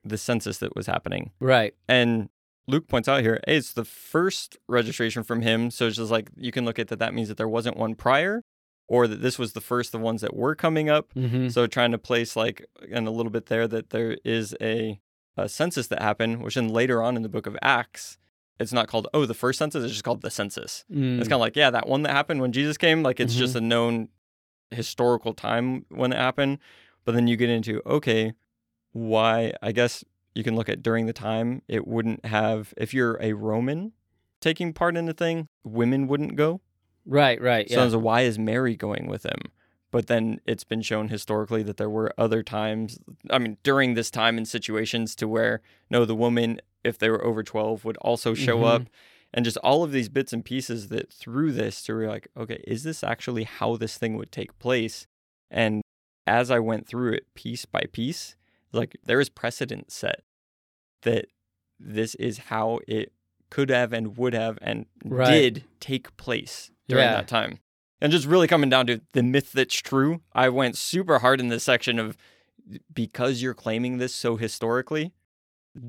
[0.05, 1.31] the census that was happening.
[1.41, 1.75] Right.
[1.87, 2.29] And
[2.69, 5.71] Luke points out here, hey, it's the first registration from him.
[5.71, 6.99] So it's just like you can look at that.
[6.99, 8.43] That means that there wasn't one prior,
[8.87, 11.13] or that this was the first of ones that were coming up.
[11.15, 11.49] Mm-hmm.
[11.49, 14.99] So trying to place like and a little bit there that there is a,
[15.35, 18.17] a census that happened, which then later on in the book of Acts,
[18.59, 20.85] it's not called oh the first census, it's just called the census.
[20.91, 21.19] Mm.
[21.19, 23.55] It's kind of like yeah that one that happened when Jesus came, like it's just
[23.55, 24.09] a known
[24.71, 26.59] historical time when it happened.
[27.05, 28.33] But then you get into okay,
[28.91, 29.53] why?
[29.61, 30.03] I guess
[30.35, 33.93] you can look at during the time it wouldn't have if you're a Roman
[34.41, 36.61] taking part in the thing, women wouldn't go.
[37.05, 37.41] right.
[37.41, 37.69] Right.
[37.69, 37.95] So Yeah.
[37.95, 39.41] why is Mary going with him?
[39.91, 42.99] But then it's been shown historically that there were other times,
[43.31, 47.25] I mean, during this time in situations to where, no, the woman, if they were
[47.25, 48.65] over 12, would also show Mhm.
[48.75, 48.83] up.
[49.33, 52.63] And just all of these bits and pieces that through this to you're like, okay,
[52.67, 55.07] is this actually how this thing would take place?
[55.49, 55.81] And
[56.27, 58.35] as I went through it piece by piece,
[58.73, 60.21] like there is precedent set
[61.03, 61.25] that
[61.79, 63.11] this is how it
[63.49, 65.31] could have and would have and Right.
[65.31, 67.13] did take place during Yeah.
[67.15, 67.59] that time.
[68.01, 71.47] And just really coming down to the myth that's true, I went super hard in
[71.49, 72.15] this section of
[72.93, 75.11] because you're claiming this so historically,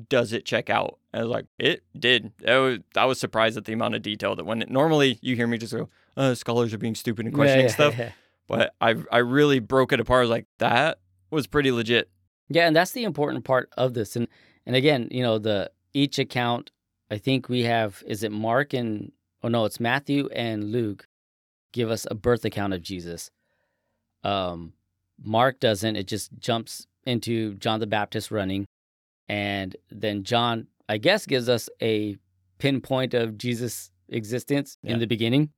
[0.09, 0.97] does it check out?
[1.13, 2.31] And I was like, it did.
[2.47, 5.35] I was, I was surprised at the amount of detail that when it, normally you
[5.35, 8.11] hear me just go, uh, scholars are being stupid and questioning yeah, stuff, yeah.
[8.47, 10.19] but I I really broke it apart.
[10.19, 12.09] I was like, that was pretty legit.
[12.53, 14.15] Yeah, and that's the important part of this.
[14.15, 14.27] And
[14.65, 16.71] and again, you know, the each account,
[17.09, 19.11] I think we have is it Mark and
[19.43, 21.07] oh no, it's Matthew and Luke
[21.73, 23.31] give us a birth account of Jesus.
[24.23, 24.73] Um
[25.23, 28.65] Mark doesn't, it just jumps into John the Baptist running.
[29.29, 32.17] And then John, I guess, gives us a
[32.57, 34.93] pinpoint of Jesus' existence Yeah.
[34.93, 35.51] in the beginning.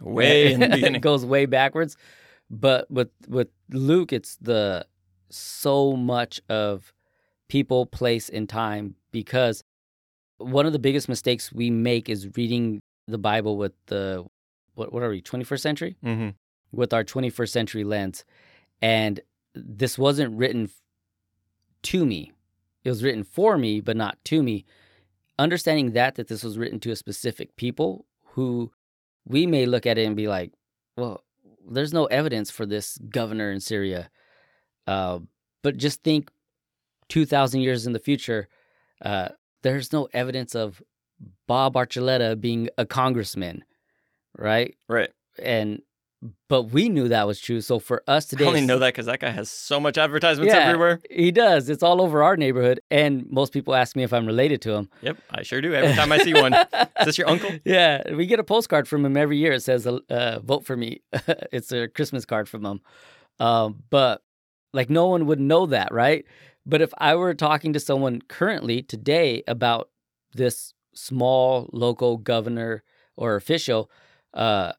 [0.00, 1.00] Way in the it beginning.
[1.02, 1.96] goes way backwards.
[2.48, 4.86] But with with Luke, it's the
[5.30, 6.92] so much of
[7.48, 9.62] people, place, and time because
[10.38, 14.24] one of the biggest mistakes we make is reading the Bible with the
[14.74, 15.96] what what are we, twenty first century?
[16.02, 16.30] hmm
[16.72, 18.24] With our twenty first century lens.
[18.80, 19.20] And
[19.54, 20.70] this wasn't written
[21.82, 22.32] to me.
[22.84, 24.64] It was written for me, but not to me.
[25.38, 28.70] Understanding that that this was written to a specific people who
[29.26, 30.52] we may look at it and be like,
[30.96, 31.24] well,
[31.68, 34.10] there's no evidence for this governor in Syria.
[34.90, 35.18] Uh,
[35.62, 36.30] but just think
[37.08, 38.48] 2,000 years in the future,
[39.04, 39.28] uh,
[39.62, 40.82] there's no evidence of
[41.46, 43.64] Bob Archuleta being a congressman,
[44.36, 44.74] right?
[44.88, 45.10] Right.
[45.42, 45.82] And
[46.50, 47.60] but we knew that was true.
[47.62, 50.52] So for us today, I only know that because that guy has so much advertisements
[50.52, 50.60] Yeah.
[50.68, 51.00] everywhere.
[51.10, 51.70] he does.
[51.70, 54.90] It's all over our neighborhood, and most people ask me if I'm related to him.
[55.00, 55.72] Yep, I sure do.
[55.74, 57.50] Every time I see one, is this your uncle?
[57.64, 59.52] Yeah, we get a postcard from him every year.
[59.52, 61.00] It says, uh, "Vote for me."
[61.56, 62.80] it's a Christmas card from him.
[63.38, 64.20] Um, but
[64.72, 66.24] like, no one would know that, right?
[66.66, 69.90] But if I were talking to someone currently today about
[70.34, 72.82] this small local governor
[73.16, 73.90] or official,
[74.34, 74.72] uh,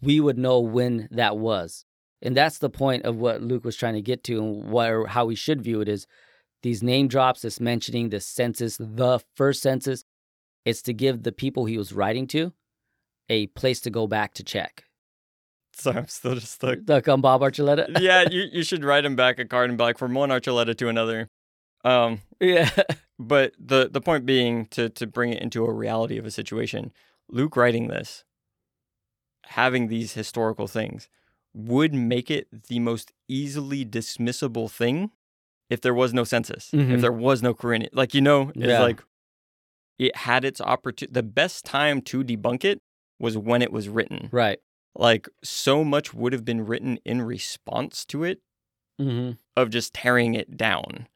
[0.00, 1.84] we would know when that was,
[2.22, 5.26] and that's the point of what Luke was trying to get to, and what how
[5.26, 6.06] we should view it is
[6.62, 10.04] these name drops, this mentioning, this census, the first census.
[10.64, 12.52] It's to give the people he was writing to
[13.28, 14.84] a place to go back to check.
[15.80, 17.98] So I'm still just like, Like on Bob Archuleta.
[18.00, 20.76] yeah, you, you should write him back a card and be like, from one Archuleta
[20.78, 21.28] to another.
[21.84, 22.70] Um, yeah.
[23.18, 26.92] but the the point being to to bring it into a reality of a situation.
[27.28, 28.24] Luke writing this,
[29.46, 31.08] having these historical things,
[31.52, 35.10] would make it the most easily dismissible thing
[35.70, 36.90] if there was no census, Mhm.
[36.92, 37.90] if there was no Quirinius.
[37.92, 38.80] Like you know, it's Yeah.
[38.82, 39.02] like
[39.98, 41.12] it had its opportunity.
[41.12, 42.80] The best time to debunk it
[43.18, 44.28] was when it was written.
[44.32, 44.58] Right.
[44.96, 48.40] Like so much would have been written in response to it
[49.00, 49.32] Mm-hmm.
[49.56, 51.08] of just tearing it down.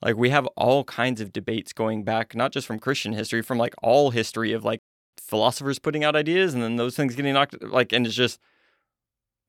[0.00, 3.58] Like we have all kinds of debates going back, not just from Christian history, from
[3.58, 4.80] like all history of like
[5.18, 8.38] philosophers putting out ideas and then those things getting knocked like and it's just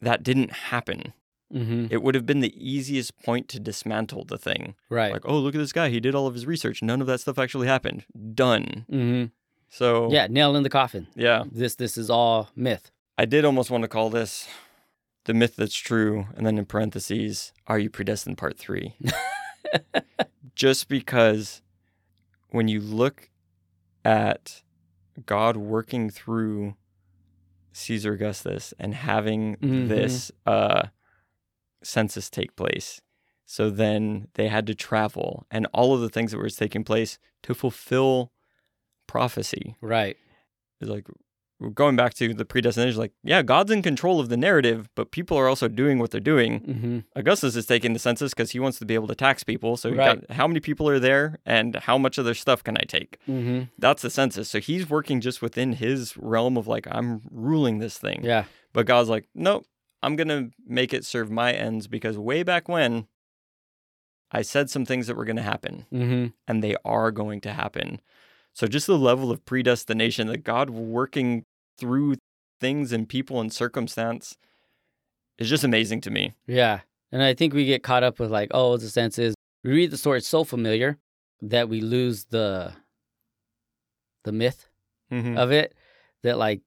[0.01, 1.13] that didn't happen.
[1.53, 1.87] Mm-hmm.
[1.91, 4.75] It would have been the easiest point to dismantle the thing.
[4.89, 5.11] Right.
[5.13, 5.89] Like, oh, look at this guy.
[5.89, 6.81] He did all of his research.
[6.81, 8.03] None of that stuff actually happened.
[8.33, 8.85] Done.
[8.91, 9.25] mm-hmm.
[9.69, 10.27] So, Yeah.
[10.29, 11.07] Nail in the coffin.
[11.15, 11.43] yeah.
[11.49, 12.91] This this is all myth.
[13.21, 14.47] I did almost want to call this
[15.25, 18.95] the myth that's true, and then in parentheses, are you predestined part three?
[20.55, 21.61] Just because
[22.49, 23.29] when you look
[24.03, 24.63] at
[25.27, 26.73] God working through
[27.73, 29.87] Caesar Augustus and having Mhm.
[29.87, 30.87] this uh,
[31.83, 33.01] census take place,
[33.45, 37.19] so then they had to travel and all of the things that were taking place
[37.43, 38.31] to fulfill
[39.05, 40.17] prophecy Right.
[40.79, 41.05] is like
[41.69, 45.37] going back to the predestination like yeah god's in control of the narrative but people
[45.37, 46.99] are also doing what they're doing Mm-hmm.
[47.15, 49.89] augustus is taking the census because he wants to be able to tax people so
[49.91, 50.19] Right.
[50.27, 53.17] got how many people are there and how much of their stuff can i take
[53.29, 53.63] Mm-hmm.
[53.77, 57.97] that's the census so he's working just within his realm of like i'm ruling this
[57.97, 58.45] thing Yeah.
[58.73, 59.65] but god's like nope
[60.01, 63.05] i'm gonna make it serve my ends because way back when
[64.31, 66.27] i said some things that were gonna happen Mm-hmm.
[66.47, 68.01] and they are going to happen.
[68.53, 71.45] So just the level of predestination that God working
[71.77, 72.15] through
[72.59, 74.37] things and people and circumstance
[75.37, 76.33] is just amazing to me.
[76.47, 76.81] Yeah.
[77.11, 79.91] And I think we get caught up with like, oh, the sense is we read
[79.91, 80.97] the story it's so familiar
[81.41, 82.73] that we lose the
[84.23, 84.67] the myth
[85.11, 85.37] Mm-hmm.
[85.37, 85.73] of it
[86.23, 86.61] that like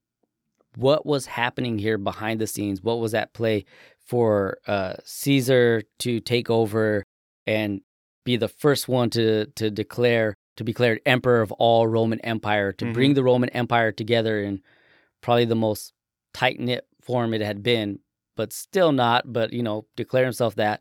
[0.76, 3.64] what was happening here behind the scenes what was at play
[4.06, 7.04] for uh caesar to take over
[7.46, 7.80] and
[8.26, 12.70] be the first one to to declare to be declared emperor of all roman empire
[12.72, 14.60] to bring the roman empire together in
[15.24, 15.92] probably the most
[16.32, 17.98] tight-knit form it had been
[18.36, 20.80] but still not but you know declare himself that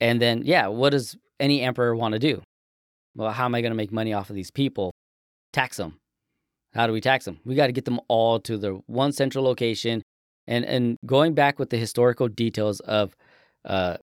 [0.00, 2.42] and then yeah what does any emperor want to do
[3.14, 4.92] well how am i going to make money off of these people
[5.52, 5.98] tax them
[6.74, 7.38] how do we tax them?
[7.44, 10.02] We got to get them all to the one central location,
[10.46, 13.14] and and going back with the historical details of
[13.64, 13.98] uh,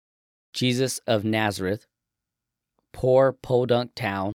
[0.53, 1.85] Jesus of Nazareth,
[2.93, 4.33] poor podunk town.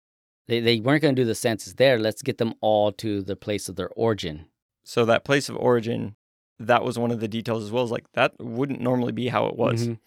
[0.49, 1.99] They they weren't going to do the census there.
[1.99, 4.47] Let's get them all to the place of their origin.
[4.85, 6.15] So that place of origin,
[6.59, 7.85] that was one of the details as well.
[7.85, 9.89] Is like that wouldn't normally be how it was.
[9.89, 9.99] Mhm.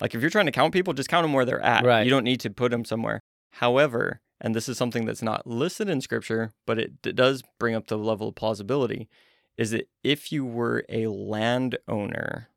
[0.00, 1.84] Like if you're trying to count people, just count them where they're at.
[1.84, 2.04] Right.
[2.04, 3.20] You don't need to put them somewhere.
[3.52, 7.74] However, and this is something that's not listed in scripture, but it d- does bring
[7.74, 9.08] up the level of plausibility,
[9.56, 12.48] is that if you were a landowner,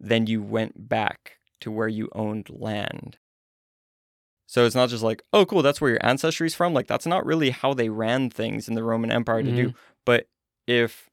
[0.00, 3.18] then you went back to where you owned land.
[4.46, 6.72] So it's not just like, oh, cool, that's where your ancestry's from.
[6.72, 9.74] Like that's not really how they ran things in the Roman Empire to do.
[10.06, 10.26] But
[10.68, 11.10] if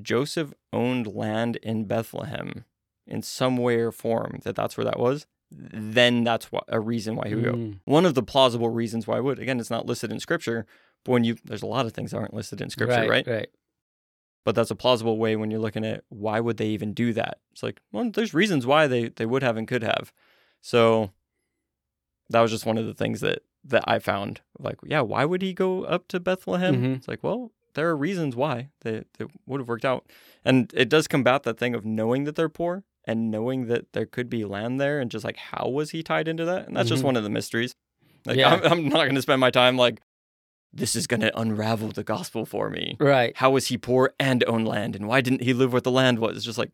[0.00, 2.64] Joseph owned land in Bethlehem
[3.06, 7.28] in some way or form, that that's where that was, then that's a reason why
[7.28, 7.52] he would go.
[7.52, 7.80] Mm.
[7.84, 9.38] One of the plausible reasons why I would.
[9.38, 10.64] Again, it's not listed in scripture,
[11.04, 13.26] but when you there's a lot of things that aren't listed in scripture, right?
[13.26, 13.48] Right.
[14.44, 17.38] but that's a plausible way when you're looking at why would they even do that.
[17.52, 20.12] It's like, well, there's reasons why they they would have and could have.
[20.62, 21.10] So
[22.30, 24.40] that was just one of the things that that I found.
[24.58, 26.76] Like, yeah, why would he go up to Bethlehem?
[26.82, 26.96] Mhm.
[26.96, 30.06] It's like, well, there are reasons why they, they would have worked out.
[30.44, 34.06] And it does combat that thing of knowing that they're poor and knowing that there
[34.06, 36.66] could be land there and just like how was he tied into that?
[36.68, 37.06] And that's just Mhm.
[37.06, 37.74] one of the mysteries.
[38.26, 38.50] Like Yeah.
[38.54, 40.00] I'm, I'm not going to spend my time like
[40.72, 42.96] this is going to unravel the gospel for me.
[43.00, 43.36] Right.
[43.36, 46.18] How was he poor and own land and why didn't he live where the land
[46.18, 46.36] was?
[46.36, 46.70] It's just like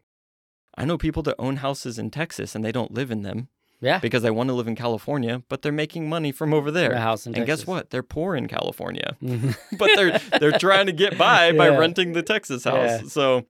[0.76, 3.48] I know people that own houses in Texas and they don't live in them
[3.80, 3.98] Yeah.
[4.00, 6.92] because they want to live in California, but they're making money from over there.
[6.92, 7.90] A house in and guess what?
[7.90, 9.56] They're poor in California, Mhm.
[9.78, 13.02] but they're they're trying to get by by renting the Texas house.
[13.02, 13.02] Yeah.
[13.08, 13.46] So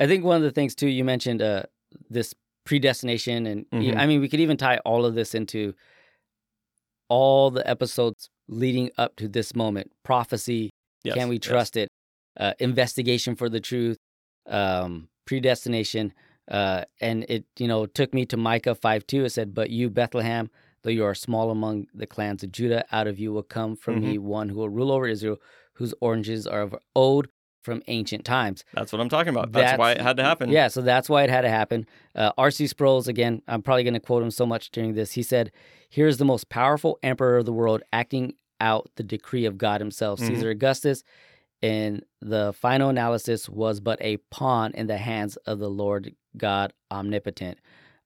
[0.00, 1.64] I think one of the things too you mentioned uh,
[2.08, 2.34] this
[2.64, 3.96] predestination, and Mhm.
[3.96, 5.74] I mean we could even tie all of this into
[7.08, 10.70] all the episodes leading up to this moment: prophecy,
[11.02, 11.44] yes, can we yes.
[11.44, 11.88] trust it?
[12.38, 13.96] Uh, investigation for the truth,
[14.48, 16.12] um, predestination,
[16.48, 19.24] uh, and it you know took me to Micah five two.
[19.24, 20.50] It said, "But you Bethlehem,
[20.82, 23.96] though you are small among the clans of Judah, out of you will come from
[23.96, 24.10] Mm-hmm.
[24.10, 25.38] me one who will rule over Israel,
[25.74, 27.28] whose oranges are of old
[27.62, 29.52] from ancient times." That's what I'm talking about.
[29.52, 30.50] That's, why it had to happen.
[30.50, 31.86] Yeah, so that's why it had to happen.
[32.14, 32.66] Uh, R.C.
[32.66, 35.12] Sproul's, again, I'm probably going to quote him so much during this.
[35.12, 35.50] He said,
[35.88, 40.20] Here's the most powerful emperor of the world acting out the decree of God himself.
[40.20, 40.26] Mhm.
[40.26, 41.02] Caesar Augustus,
[41.62, 46.72] And the final analysis, was but a pawn in the hands of the Lord God
[46.90, 47.58] omnipotent.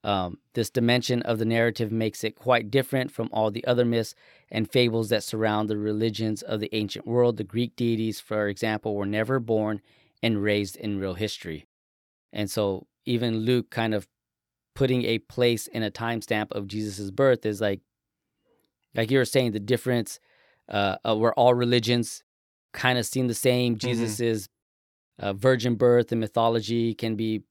[0.05, 4.15] Um, this dimension of the narrative makes it quite different from all the other myths
[4.51, 7.37] and fables that surround the religions of the ancient world.
[7.37, 9.81] The Greek deities, for example, were never born
[10.23, 11.67] and raised in real history.
[12.33, 14.07] And so even Luke kind of
[14.75, 17.81] putting a place in a timestamp of Jesus' birth is like
[18.95, 20.21] like you were saying, the difference
[20.69, 22.23] uh, uh where all religions
[22.73, 23.77] kind of seem the same.
[23.77, 24.49] Jesus's
[25.19, 27.43] uh, virgin birth and mythology can be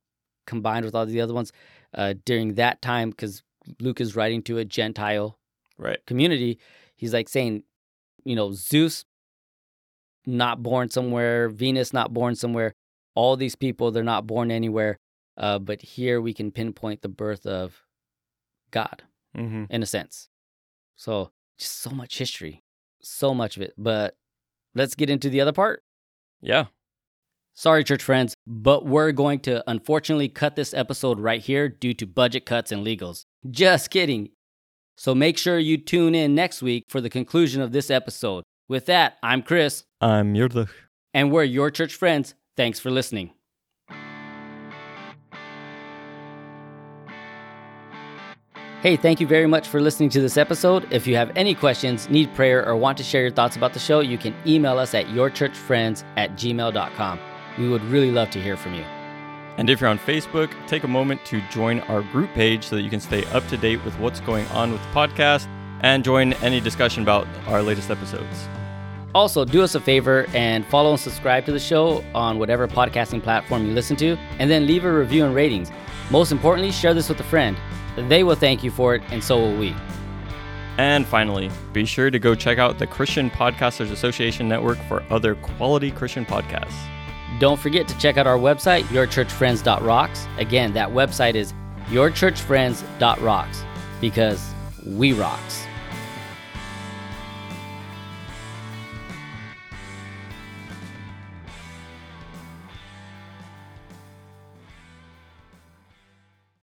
[0.47, 1.51] combined with all the other ones
[1.93, 3.43] uh, during that time because
[3.79, 5.37] Luke is writing to a Gentile
[5.77, 6.03] Right.
[6.07, 6.57] community.
[6.95, 7.63] He's like saying,
[8.25, 9.05] you know, Zeus
[10.25, 12.73] not born somewhere, Venus not born somewhere.
[13.15, 14.97] All these people, they're not born anywhere.
[15.37, 17.83] Uh, but here we can pinpoint the birth of
[18.71, 19.03] God
[19.35, 19.65] Mm-hmm.
[19.69, 20.29] in a sense.
[20.95, 22.63] So just so much history,
[23.01, 23.73] so much of it.
[23.77, 24.15] But
[24.73, 25.83] let's get into the other part.
[26.41, 26.65] Yeah.
[27.57, 32.05] Sorry, church friends, but we're going to unfortunately cut this episode right here due to
[32.05, 33.23] budget cuts and legals.
[33.49, 34.29] Just kidding.
[34.95, 38.43] So make sure you tune in next week for the conclusion of this episode.
[38.69, 40.69] With that, I'm Chris, I'm Yurdlich.
[41.15, 42.35] and we're your church friends.
[42.55, 43.31] Thanks for listening.
[48.83, 50.85] Hey, thank you very much for listening to this episode.
[50.93, 53.79] If you have any questions, need prayer, or want to share your thoughts about the
[53.79, 57.19] show, you can email us at yourchurchfriends at gmail.com.
[57.57, 58.83] We would really love to hear from you.
[59.57, 62.83] And if you're on Facebook, take a moment to join our group page so that
[62.83, 65.47] you can stay up to date with what's going on with the podcast
[65.81, 68.47] and join any discussion about our latest episodes.
[69.15, 73.23] Also, do us a favor and follow and subscribe to the show on whatever podcasting
[73.23, 75.71] platform you listen to, and then leave a review and ratings.
[76.11, 77.57] Most importantly, share this with a friend.
[77.95, 79.75] They will thank you for it, and so will we.
[80.77, 85.33] And finally, be sure to go check out the Christian Podcasters Association Network for other
[85.33, 86.75] quality Christian podcasts.
[87.39, 90.27] Don't forget to check out our website, yourchurchfriends.rocks.
[90.37, 91.53] Again, that website is
[91.89, 93.63] yourchurchfriends.rocks
[94.01, 94.53] because
[94.85, 95.66] we rocks.